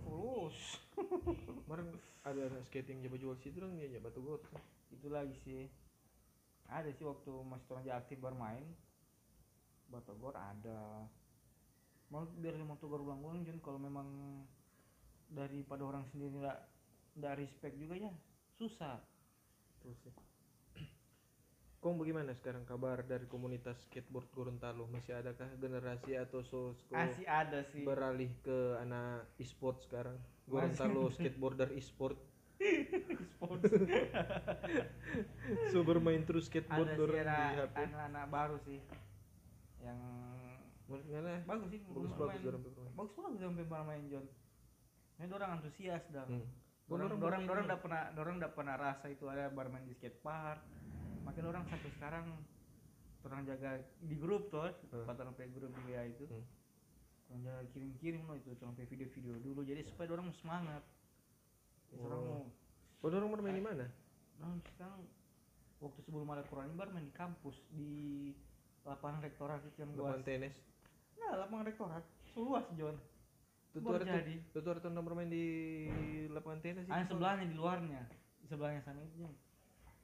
[0.04, 0.80] fulus.
[1.64, 1.92] Kemarin
[2.24, 4.40] ada anak skating coba jual situ dong dia batu got
[4.88, 5.64] itu lagi sih.
[6.64, 8.64] Ada sih waktu masih orang aktif bermain.
[9.88, 11.04] Batagor ada
[12.14, 14.06] mau biar mau togor ulang-ulang Jun kalau memang
[15.26, 16.58] daripada orang sendiri nggak
[17.18, 18.12] nggak respect juga ya
[18.54, 19.02] susah
[19.82, 20.14] terus ya
[21.82, 24.88] Kong bagaimana sekarang kabar dari komunitas skateboard Gorontalo?
[24.88, 30.16] Masih adakah generasi atau so masih ada sih beralih ke anak e-sport sekarang?
[30.48, 32.16] Gorontalo skateboarder e-sport.
[33.36, 33.68] sports
[35.74, 38.80] So bermain terus skateboard ada sih ada anak-anak baru sih
[39.84, 40.00] yang
[40.84, 42.92] Menurut ngana bagus sih bagus bagus dorang bermain.
[42.92, 44.26] bagus bagus sampai bermain John
[45.16, 46.44] ini orang antusias dah Hmm.
[46.86, 50.60] orang orang orang udah pernah orang udah pernah rasa itu ada bermain di skatepark
[51.24, 52.26] makin orang sampai sekarang
[53.24, 55.08] orang jaga di grup tuh Hmm.
[55.08, 55.16] hmm.
[55.24, 56.44] sampai grup di WA itu Hmm.
[57.30, 60.84] orang jaga kirim kirim loh itu sampai video video dulu jadi supaya orang semangat
[61.88, 62.44] Terus orang Oh.
[62.44, 62.44] mau
[63.00, 63.84] Oh, dorang bermain di mana?
[64.36, 65.00] nah, sekarang
[65.78, 67.92] waktu sebelum ada Quran ini bermain di kampus di
[68.82, 70.56] lapangan rektorat itu yang luas Lapangan tenis.
[71.20, 72.96] Nah lapangan rektorat luas John.
[73.74, 74.34] Tutu baru ada tuh, jadi.
[74.54, 75.46] tutu ada tuh bermain di
[76.30, 76.86] lapangan tenis.
[76.86, 78.02] ah sebelahnya di luarnya.
[78.38, 79.34] Di sebelahnya sana itu John.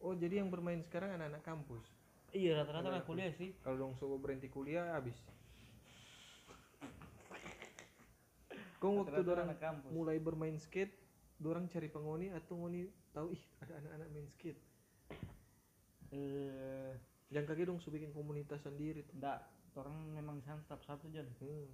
[0.01, 1.87] Oh, jadi yang bermain sekarang anak-anak kampus.
[2.35, 3.55] iya rata-rata anak kuliah sih.
[3.62, 5.18] Kalau dong sobo berhenti kuliah habis.
[8.81, 9.90] Kong waktu dorang anak kampus.
[9.92, 10.94] mulai bermain skate,
[11.37, 14.61] dorang cari pengoni atau ngoni tahu ih ada anak-anak main skate.
[16.14, 16.94] eh.
[17.31, 19.38] Yang kaki dong su bikin komunitas sendiri enggak
[19.76, 21.68] orang memang tetap satu John Hmm.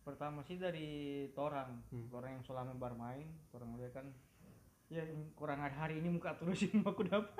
[0.00, 0.88] pertama sih dari
[1.32, 2.08] torang Hmm.
[2.10, 4.06] orang yang selama bermain orang lihat kan
[4.88, 5.04] ya
[5.36, 7.30] kurang hari ini muka terusin aku dapat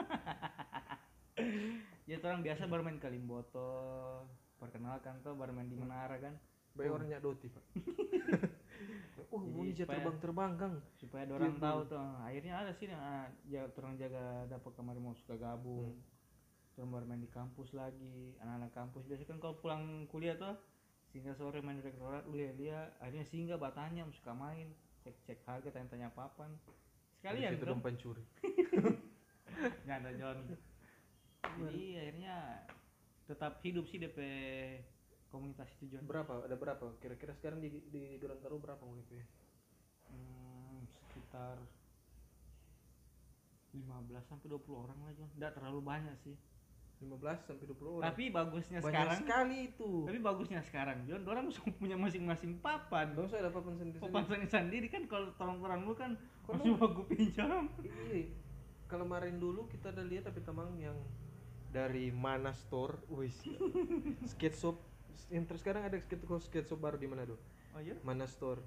[2.05, 4.23] ya orang biasa bermain kalimboto
[4.59, 6.37] perkenalkan tuh bermain di menara kan
[6.71, 7.03] Baik Oh.
[7.03, 7.65] orang nyak doti, Pak.
[9.35, 10.75] oh, Jadi mau terbang-terbang, Kang.
[10.95, 15.11] supaya orang Iya, tahu tuh akhirnya ada sih nah, ya orang jaga dapat kemarin mau
[15.19, 15.99] suka gabung
[16.81, 18.33] terus bermain di kampus lagi.
[18.41, 19.05] Anak-anak kampus.
[19.05, 20.57] Biasa kan kalau pulang kuliah tuh
[21.13, 24.73] sehingga sore main di rektorat lihat lihat akhirnya singgah batanya suka main.
[25.05, 26.49] Cek cek harga tanya tanya papan
[27.21, 28.25] sekalian itu tuh dong pencuri.
[29.85, 30.41] nggak ada John
[31.61, 32.37] jadi akhirnya
[33.29, 34.19] tetap hidup sih DP
[35.29, 36.09] komunitas itu John.
[36.09, 36.49] Berapa?
[36.49, 36.97] Ada berapa?
[37.01, 39.27] Kira-kira sekarang di di Gorontalo berapa mau itu ya?
[40.09, 41.61] Hmm, sekitar
[43.77, 43.85] 15
[44.25, 45.31] sampai 20 orang lah John.
[45.37, 46.37] Nggak terlalu banyak sih
[47.01, 48.05] 15 sampai 20 orang.
[48.07, 49.91] tapi bagusnya Banyak sekarang sekali itu.
[50.05, 53.97] tapi bagusnya sekarang John orang sudah punya masing-masing papan Dong saya dapat sendiri.
[53.99, 56.13] papan sendiri sendiri kan kalau orang-orang lu kan
[56.45, 58.29] Kalau- masih aku pinjam Iya.
[58.85, 60.99] Kalau kemarin dulu kita ada lihat tapi teman yang
[61.71, 63.39] dari mana store, wis.
[64.31, 64.77] skate shop
[65.29, 67.39] yang terus sekarang ada skate skate shop baru di mana tuh?
[67.71, 68.59] oh iya Mana store.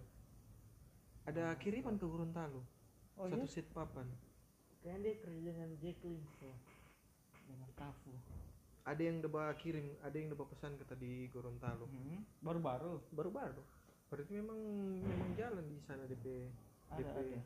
[1.23, 2.63] Ada kiriman ke Gorontalo.
[3.13, 4.07] oh Satu iya set papan.
[4.79, 6.55] kayaknya dia kerja dengan Jacqueline tuh
[7.53, 7.69] dengan
[8.83, 11.87] Ada yang udah kirim, ada yang udah pesan kata di Gorontalo.
[11.87, 13.63] Hmm, baru-baru Baru-baru.
[14.11, 14.59] Berarti memang
[15.01, 16.51] memang jalan di sana DP
[16.91, 17.17] ada DP.
[17.17, 17.39] ada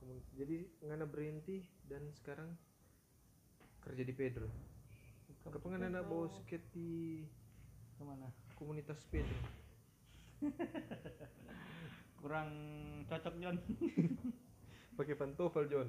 [0.00, 0.32] Komunitas.
[0.34, 0.54] Jadi
[0.88, 2.56] ngana berhenti dan sekarang
[3.84, 4.48] kerja di Pedro.
[5.44, 7.20] Kapan anak bawa skate di
[8.00, 9.36] ke mana komunitas Pedro?
[12.20, 12.52] kurang
[13.08, 13.56] cocok John
[15.00, 15.88] Pakai pantofel John.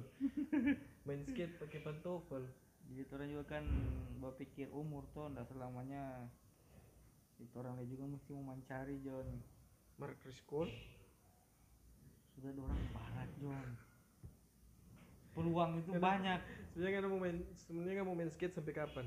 [1.06, 2.48] Main skate pakai pantofel.
[2.92, 3.64] jadi orang juga kan
[4.20, 6.28] berpikir umur tuh ndak selamanya
[7.40, 9.28] itu orang lain juga mesti mau mencari John
[9.96, 10.20] Mark
[12.32, 13.68] sudah ada orang barat John
[15.32, 16.40] peluang itu banyak
[16.72, 19.06] Sebenarnya mau main, sebenarnya mau main skate sampai kapan?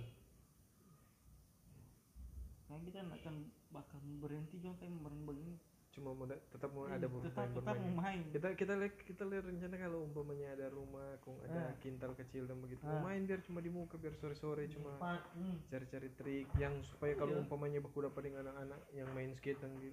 [2.65, 3.35] nah kita akan
[3.69, 5.55] bakal berhenti John kayak bermain begini
[5.95, 7.95] Cuma mau da- tetap mau Iya, ada mau tetap bermain bermain.
[7.95, 11.79] main Kita kita lihat kita lihat rencana kalau umpamanya ada rumah, kung ada Ah.
[11.79, 12.83] kintal kecil dan begitu.
[12.83, 12.99] Ah.
[12.99, 14.99] Mau main biar cuma di muka biar sore-sore cuma
[15.31, 15.65] hmm.
[15.65, 17.41] cari-cari trik yang supaya kalau Iya.
[17.41, 19.89] umpamanya baku dapat dengan anak-anak yang main skate yang di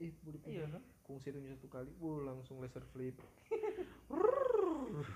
[0.00, 3.14] ih boleh iya kan kung situ satu kali, wuh langsung laser flip.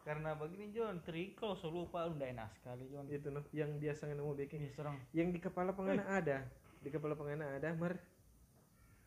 [0.00, 4.08] karena begini John trik kalau selalu lupa udah enak sekali John Itu noh yang biasa
[4.08, 4.64] nggak mau baking.
[4.72, 6.48] serang Yang di kepala pengana ada,
[6.80, 8.00] di kepala pengana ada, mar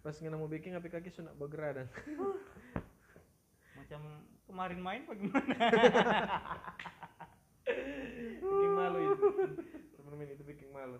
[0.02, 1.88] pas nggak mau baking api kaki sunak bergerak dan
[3.78, 4.02] macam
[4.50, 5.56] kemarin main bagaimana
[8.42, 9.28] bikin malu itu.
[9.96, 11.00] Temen-temen itu bikin malu.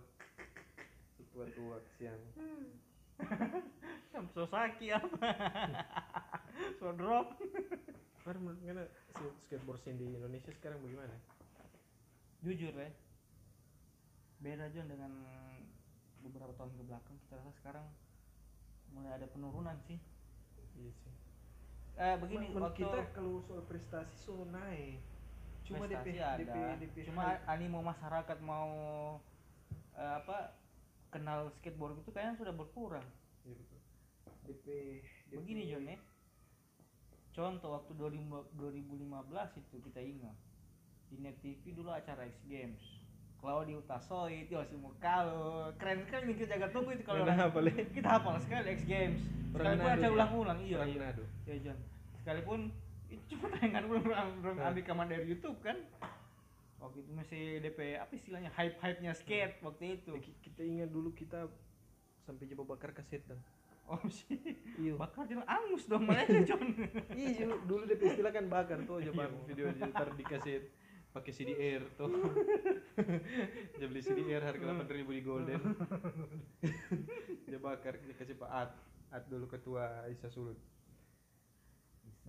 [1.32, 2.20] Tua-tua siang.
[4.12, 5.28] Yang Sosaki apa?
[6.78, 7.40] So drop.
[8.22, 11.16] Far menurut si- skateboard scene di Indonesia sekarang bagaimana?
[12.44, 12.92] Jujur ya.
[14.42, 15.12] Beda John dengan
[16.22, 17.16] beberapa tahun ke belakang.
[17.26, 17.86] Kita rasa sekarang
[18.92, 20.00] mulai ada penurunan sih.
[20.78, 21.14] Iya sih.
[22.00, 25.00] Eh begini menurut waktu kita kalau soal prestasi so naik
[25.62, 26.42] cuma DP, ada.
[26.42, 28.72] DP, DP cuma animo masyarakat mau
[29.96, 30.58] eh, apa
[31.14, 33.06] kenal skateboard itu kayaknya sudah berkurang.
[33.44, 33.80] Iya, betul.
[34.48, 34.66] DP,
[35.32, 36.00] DP begini John ya.
[37.32, 40.36] Contoh waktu 2000 2015 itu kita ingat.
[41.12, 43.01] Di net TV dulu acara X Games
[43.42, 45.42] Claudio Utasoy itu semua kalau
[45.76, 47.74] keren sekali nih kita jaga tunggu itu kalau hafal ya?
[47.90, 49.18] kita hafal sekali X Games.
[49.52, 50.14] Sekalipun Manado acara ya?
[50.14, 50.78] ulang-ulang iya.
[50.80, 51.24] Iya Manado.
[51.44, 51.78] ya John.
[52.16, 52.60] Sekalipun
[53.10, 54.22] itu cuma tayangan Nah.
[54.22, 55.78] ambil rekaman dari YouTube kan?
[56.78, 60.12] Waktu itu masih DP apa istilahnya hype hype nya skate waktu itu.
[60.18, 61.50] Ki- kita ingat dulu kita
[62.22, 63.42] sampai coba bakar kaset dan
[63.84, 64.38] oh sih
[64.78, 64.94] iya.
[64.96, 66.62] Bakar jangan angus dong mereka John.
[67.18, 69.34] Iya dulu- DP istilah kan bakar tuh aja Iya, bang.
[69.50, 70.64] Video taruh di kaset
[71.12, 72.08] pakai CDR tuh.
[73.78, 75.62] Dia beli CDR harga delapan ribu di Golden.
[77.48, 78.72] Dia bakar dia kasih Pak At
[79.12, 80.56] At dulu ketua Isa Sulut.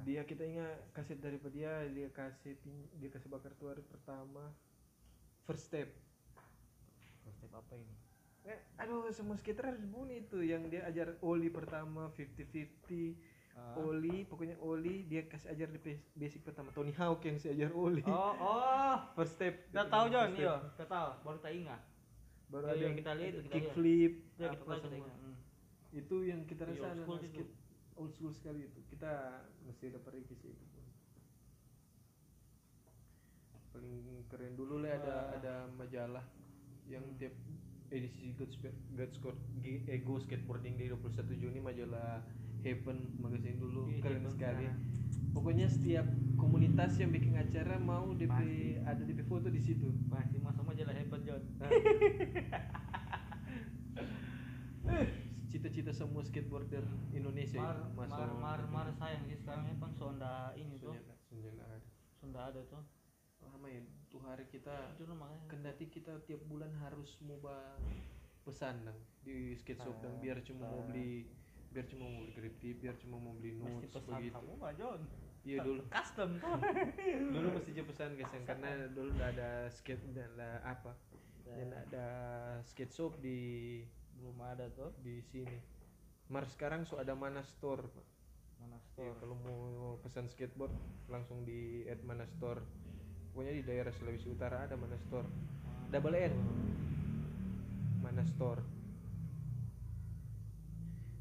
[0.02, 2.58] Dia kita ingat kaset daripada dia dia kasih
[2.98, 4.50] dia kasih bakar tuh hari pertama.
[5.46, 5.94] First step.
[7.38, 7.94] Step apa ini?
[8.42, 13.76] Eh, aduh semua skater harus bunyi itu yang dia ajar oli pertama 50-50 Ah.
[13.76, 17.70] oli pokoknya oli dia kasih ajar di bas- basic pertama Tony Hawk yang saya ajar
[17.70, 21.80] oli oh oh first step Udah tahu John, iya, kita tahu, baru tak ingat.
[22.46, 24.96] baru Iya, ada yang yang kita lihat itu, kita kickflip Itu yang kita tahu kita
[24.96, 25.16] ingat.
[25.16, 25.36] Hmm.
[25.92, 27.52] itu yang kita Iya, rasa old school skate
[27.94, 29.12] old school sekali itu kita
[29.62, 30.84] mesti ada perikis itu pun
[33.70, 33.94] paling
[34.26, 35.34] keren dulu lah ada Wah.
[35.34, 36.24] ada majalah
[36.84, 37.16] yang Hmm.
[37.16, 37.32] tiap
[37.88, 42.20] edisi God, Spe- God Scott G- Ego Skateboarding di 21 Juni majalah
[42.62, 44.78] Heaven magazine dulu Iya, keren Heaven sekali sekarang.
[45.32, 46.06] pokoknya setiap
[46.36, 48.78] komunitas yang bikin acara mau DP Pasti.
[48.82, 51.42] ada DP foto di situ Pasti masuk aja lah hebat John.
[51.58, 51.70] Nah.
[55.52, 56.80] cita-cita semua skateboarder
[57.12, 60.96] Indonesia Mar, itu mar, masuk mar, mar, sayang sih sekarang ya kan sonda ini tuh,
[60.96, 61.78] nggak ada.
[62.16, 62.80] sonda ada tuh.
[63.42, 65.44] lama ya tuh hari kita makanya.
[65.52, 67.76] kendati kita tiap bulan harus moba
[68.48, 68.96] pesan dong
[69.26, 71.26] di skate shop dan biar cuma mau beli
[71.72, 74.34] biar cuma mau beli grip biar cuma mau beli Mesti notes pesan begitu.
[74.36, 75.00] kamu mah John.
[75.42, 75.80] iya dulu.
[75.88, 76.30] Custom.
[76.36, 76.58] Tuh.
[77.34, 80.30] dulu mesti aja pesan guys yang karena dulu udah ada skate dan
[80.62, 80.92] apa.
[81.42, 82.06] Dan ada
[82.62, 83.80] skate shop di
[84.14, 84.92] Belum ada tuh.
[85.00, 85.58] di sini.
[86.28, 88.06] Mar sekarang so ada mana store Pak.
[88.60, 89.16] Mana Iya, store?
[89.18, 89.60] kalau mau
[89.98, 90.70] pesan skateboard
[91.08, 92.62] langsung di at mana store.
[93.32, 95.26] Pokoknya di daerah Sulawesi Utara ada mana store.
[95.90, 96.34] Double N.
[97.98, 98.62] Mana store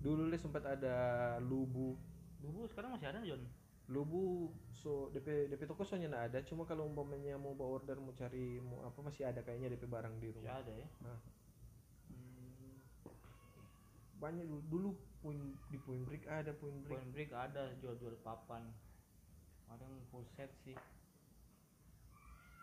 [0.01, 0.95] dulu deh sempat ada
[1.39, 1.93] lubu
[2.41, 3.45] Dulu sekarang masih ada John.
[3.85, 8.15] lubu so DP DP toko soalnya nggak ada cuma kalau umpamanya mau bawa order mau
[8.15, 10.87] cari mau apa masih ada kayaknya DP barang di Masih rumah ada ya.
[11.03, 11.19] Nah,
[12.07, 12.75] Hmm,
[14.17, 14.89] banyak dulu dulu
[15.19, 18.63] point di point break ada point break Point break ada jual-jual papan.
[19.67, 20.75] Ada yang full set sih.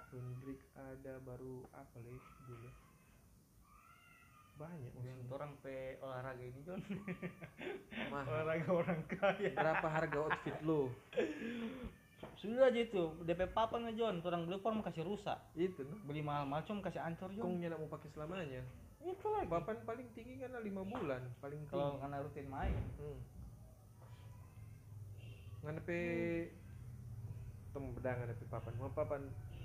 [0.08, 2.16] point break ada baru apa lagi
[2.48, 2.68] dulu
[4.58, 6.82] banyak Yang orang pe olahraga ini John.
[8.08, 9.50] mahal olahraga orang kaya.
[9.52, 10.90] berapa harga outfit lo
[12.34, 15.38] Sudah aja itu DP papan aja John, orang beli form kasih rusak.
[15.54, 17.54] itu noh Beli mahal-mahal cuma kasih ancur John.
[17.54, 18.62] kongnya nak mau pakai selamanya
[19.00, 19.46] Itu lagi.
[19.46, 22.74] papan paling tinggi kan lima bulan paling tinggi Kalau karena rutin main.
[22.98, 23.18] hmm.
[25.60, 25.98] ngana pe
[27.68, 29.22] temu bedang ngana pe papan mau papan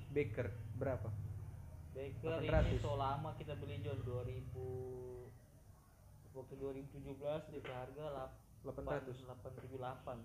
[0.09, 1.09] baker berapa
[1.93, 2.65] Baker 800.
[2.65, 4.33] ini so lama kita beli John 2000
[6.33, 8.05] waktu 2017 DP harga
[8.65, 9.69] 800 878.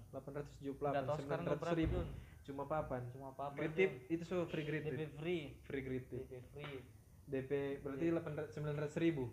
[0.09, 2.09] 878 Enggak tahu sekarang 900 berapa ribu John.
[2.41, 5.43] cuma papan Cuma apa grid tip itu so free grid DP free.
[5.62, 6.81] free grid tip DP free.
[7.29, 7.51] DP
[7.85, 8.57] berarti 800
[8.89, 9.25] 900 ribu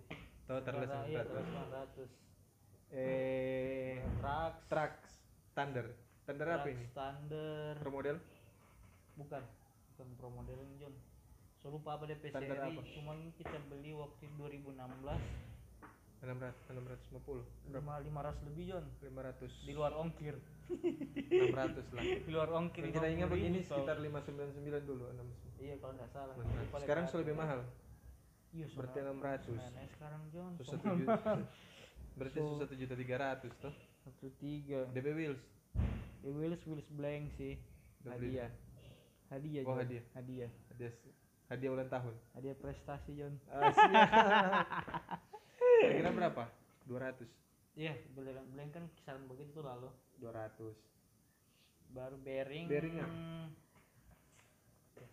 [0.44, 1.32] total Karena iya 900
[1.96, 2.12] terus
[2.92, 2.92] 900.
[2.92, 4.54] eh Trax.
[4.68, 4.94] Trax
[5.54, 5.88] Thunder
[6.24, 7.74] Thunder apa ini Standar.
[7.80, 8.18] pro model
[9.16, 9.44] Bukan.
[9.96, 10.92] Bukan pro model ini John.
[11.66, 12.78] So lupa apa seri, apa?
[12.94, 15.18] cuman kita beli waktu 2016 600
[16.22, 20.38] 650 lima 500 lebih John 500 di luar ongkir.
[20.70, 22.04] 600 lah.
[22.26, 23.82] Di luar ongkir yang kita ingat 50.000 begini tau.
[23.82, 25.66] sekitar 599 dulu 600.
[25.66, 26.36] iya kalau nggak salah.
[26.86, 27.60] Sekarang sudah lebih mahal.
[28.54, 30.78] Iya berarti 600 Nah, sekarang John so
[32.22, 33.74] berarti So- satu juta tiga ratus tuh
[34.06, 34.86] satu tiga.
[34.94, 35.42] DB Wheels
[36.22, 37.58] di Wills Wills blank sih.
[38.06, 38.54] Hadiah.
[39.34, 39.82] Hadiah Oh, John.
[39.82, 40.06] hadiah.
[40.14, 40.52] hadiah.
[40.70, 42.16] Hadiah hadiah ulang tahun.
[42.34, 43.38] Hadiah prestasi John
[45.86, 46.44] kira-kira berapa?
[46.88, 47.28] 200
[47.76, 49.90] iya blank blank kan kisaran begitu tuh lalu.
[50.24, 50.74] 200
[51.94, 52.66] baru bearing.
[52.68, 53.08] Bearing ya?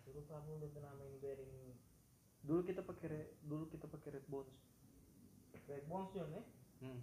[0.03, 1.49] suruh kamu udah namain bearing.
[2.43, 4.51] Dulu kita pakai dulu kita pakai red bones
[5.69, 6.43] red bones John ya?
[6.83, 6.99] Hmm.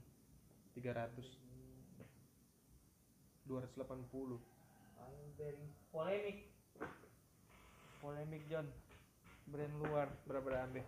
[0.76, 1.16] 300
[3.48, 3.82] 280
[5.00, 5.70] anu bearing.
[5.90, 6.38] Polemik.
[8.00, 8.68] Polemik John
[9.50, 10.86] brand luar berapa dah ambil?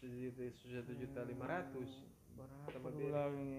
[0.00, 1.90] Sejuta satu juta lima ratus.
[2.34, 3.54] berapa Tambah dulu lah ini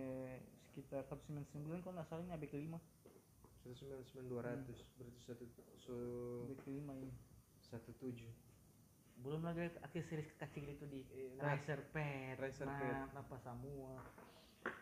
[0.68, 2.80] sekitar 199 kalau nggak salah ini abk kelima.
[3.66, 4.80] satu sembilan sembilan dua ratus.
[4.98, 5.44] Berarti satu
[5.80, 5.96] so
[6.50, 7.14] abk kelima ini
[7.62, 8.30] satu tujuh.
[9.24, 11.02] Belum lagi aksesoris kecil itu di
[11.40, 12.98] Nah, Racer Pet, Racer nah, Pet.
[13.16, 13.96] apa semua,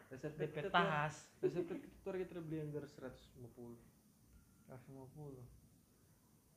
[0.09, 3.78] DP pet tas, dasar pet itu harga kita beli yang dari seratus lima puluh.
[4.70, 5.43] 150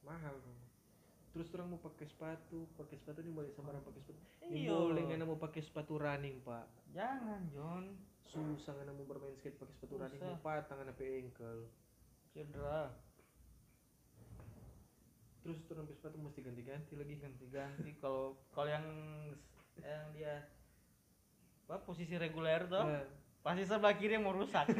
[0.07, 0.65] mahal bro.
[1.37, 4.16] Terus orang mau pakai sepatu pakai sepatu ini boleh sama orang pakai sepatu.
[4.41, 4.72] Ini Iya.
[4.72, 6.64] boleh nggak mau pakai sepatu running pak?
[6.97, 7.84] Jangan John,
[8.24, 11.68] susah nggak mau bermain skate pakai sepatu running patah nggak pakai ankle
[12.32, 12.89] cedera,
[15.45, 17.14] terus pakai sepatu mesti ganti-ganti lagi.
[17.20, 17.91] Ganti-ganti.
[18.01, 18.87] Kalau kalau yang
[19.78, 20.41] yang dia
[21.66, 23.05] apa posisi reguler tuh, Nah,
[23.47, 24.66] pasti sebelah kiri mau rusak.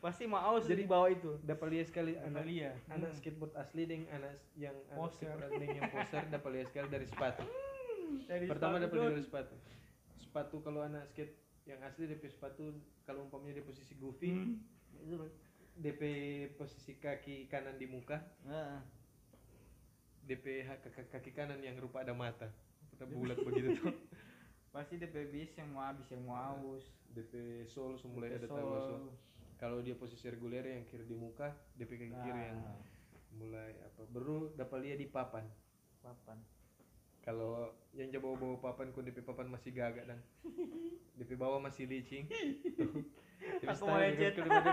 [0.00, 1.36] pasti mau aus jadi di bawah itu.
[1.42, 2.70] dapat lihat sekali anak Analia.
[2.88, 5.26] anak skateboard asli deng anak yang asli
[5.58, 7.42] deng yang poser dapat lihat sekali dari sepatu
[8.24, 9.10] Dari pertama dapat John.
[9.12, 9.54] dari sepatu
[10.16, 11.34] sepatu kalau anak skate
[11.66, 12.70] yang asli DP sepatu
[13.04, 14.56] kalau umpamanya di posisi goofy Hmm.
[15.76, 16.02] DP
[16.54, 18.82] posisi kaki kanan di muka Nah,
[20.22, 22.48] DP kaki, kaki kanan yang rupa ada mata
[22.94, 23.88] udah bulat begitu tuh
[24.70, 26.86] pasti DP bis yang mau habis yang mau aus.
[27.10, 27.32] DP
[27.66, 29.02] sol DP ada tahu sol.
[29.56, 32.78] kalau dia posisi reguler yang kiri di muka DP kaki kiri yang Nah,
[33.32, 35.42] mulai apa baru dapat lihat di papan
[36.00, 36.38] papan.
[37.20, 40.18] kalau yang coba bawa papan kun DP papan masih gagak dan
[41.18, 42.30] DP bawah masih licin
[43.66, 44.36] Aku mau lecet.
[44.36, 44.68] ke DP.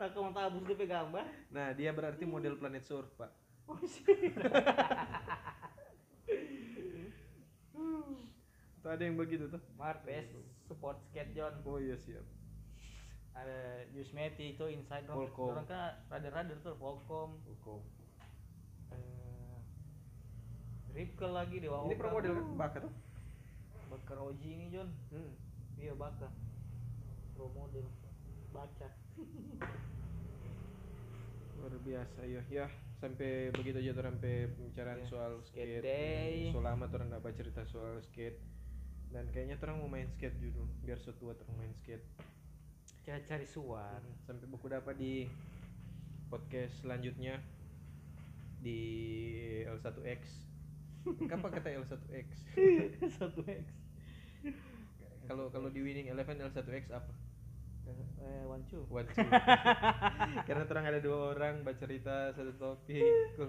[0.00, 1.24] Aku mau tabus DP gambar.
[1.48, 3.30] nah dia berarti model planet surf pak
[7.72, 8.18] Oh,
[8.82, 10.26] tuh ada yang begitu tuh Marpes
[10.66, 11.54] support skate John.
[11.62, 12.24] oh iya siap
[13.32, 15.56] Ada Yusmeti itu inside Volcom.
[15.56, 17.40] orang kan rada-rada tuh Volcom.
[17.46, 17.80] hukum
[18.92, 19.56] Eh,
[20.92, 21.88] Ripkel lagi di bawah.
[21.88, 22.92] ini pro model baka tuh
[23.88, 24.88] Bakar Oji ini John.
[25.08, 25.32] hmm.
[25.76, 26.28] Iya baka.
[27.32, 27.88] Pro model.
[28.50, 28.88] Baca.
[31.56, 32.66] luar biasa ya ya
[32.98, 36.50] sampai begitu aja tuh sampai pembicaraan Ya, soal skate skate, day.
[36.50, 38.42] so lama tuh orang nggak cerita soal skate
[39.12, 42.04] dan kayaknya tuh orang mau main skate dulu biar setua tuh orang main skate
[43.02, 43.98] Cari-cari suar.
[44.24, 45.26] sampai buku dapat di
[46.30, 47.36] podcast selanjutnya
[48.62, 48.78] di
[49.66, 50.22] L1X
[51.26, 52.28] kapan kata L1X
[53.18, 53.64] Satu X.
[55.26, 57.12] kalau kalau di Winning Eleven L1X apa
[58.22, 58.86] Eh, Wancu.
[58.86, 59.10] What
[60.46, 63.02] Karena terang ada dua orang bercerita satu topik.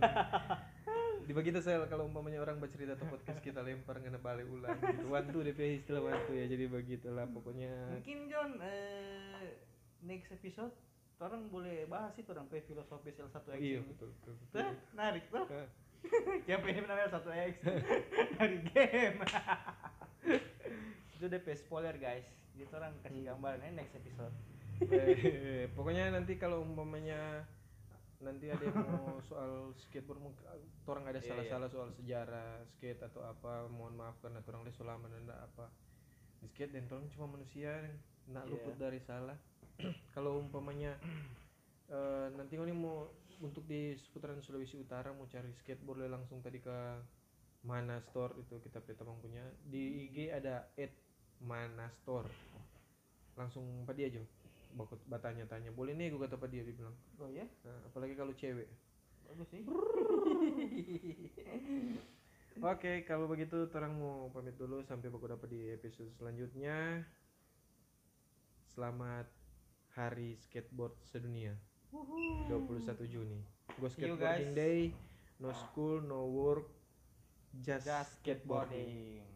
[1.24, 4.76] Dibagi saya kalau umpamanya orang bercerita atau podcast kita lempar ngena balik ulang.
[4.76, 5.08] Gitu.
[5.08, 6.46] Wantu DP istilah wantu ya.
[6.46, 7.72] Jadi begitulah pokoknya.
[7.96, 9.56] Mungkin John eh
[10.04, 10.74] next episode
[11.24, 13.48] orang boleh bahas itu orang pe filosofi L1 X.
[13.56, 13.88] Iya ini.
[13.88, 14.10] betul.
[14.12, 14.60] betul, betul.
[14.60, 15.46] Tuh, narik tuh.
[15.48, 15.68] Eh,
[16.46, 17.54] Siapa ini namanya satu X
[18.36, 19.18] dari game.
[21.16, 22.28] itu DP spoiler guys.
[22.54, 23.30] Gitu orang kasih Hmm.
[23.34, 24.36] gambarannya next episode.
[24.92, 27.48] eh, pokoknya nanti kalau umpamanya
[28.24, 30.44] nanti ada yang mau soal skateboard mungkin
[30.88, 35.12] orang ada Iya, salah-salah soal sejarah skate atau apa mohon maaf karena orang les selama
[35.12, 35.68] dan apa.
[36.40, 37.84] Di skate dan orang cuma manusia
[38.32, 38.52] nak Iya.
[38.56, 39.36] luput dari salah.
[40.16, 40.96] Kalau umpamanya
[41.96, 43.12] eh, nanti ini mau
[43.44, 46.78] untuk di seputaran Sulawesi Utara mau cari skateboard boleh langsung tadi ke
[47.64, 49.44] mana store itu kita petamang punya.
[49.68, 50.92] Di IG ada at
[51.44, 52.28] mana store.
[53.36, 54.24] Langsung apa dia aja
[54.74, 56.66] bakut batanya tanya boleh nih gue kata apa dia?
[56.66, 56.96] Dia bilang.
[57.22, 58.68] Oh ya, nah, apalagi kalau cewek.
[59.30, 59.62] Bagus sih.
[62.62, 67.06] oke kalau begitu terang mau pamit dulu sampai baku dapat di episode selanjutnya.
[68.74, 69.30] Selamat
[69.94, 71.54] hari skateboard sedunia.
[71.94, 73.46] 21 Juni.
[73.78, 74.90] Go skateboarding day.
[75.38, 76.66] No school no work.
[77.62, 79.22] Just, Just skateboarding.
[79.22, 79.33] skateboarding.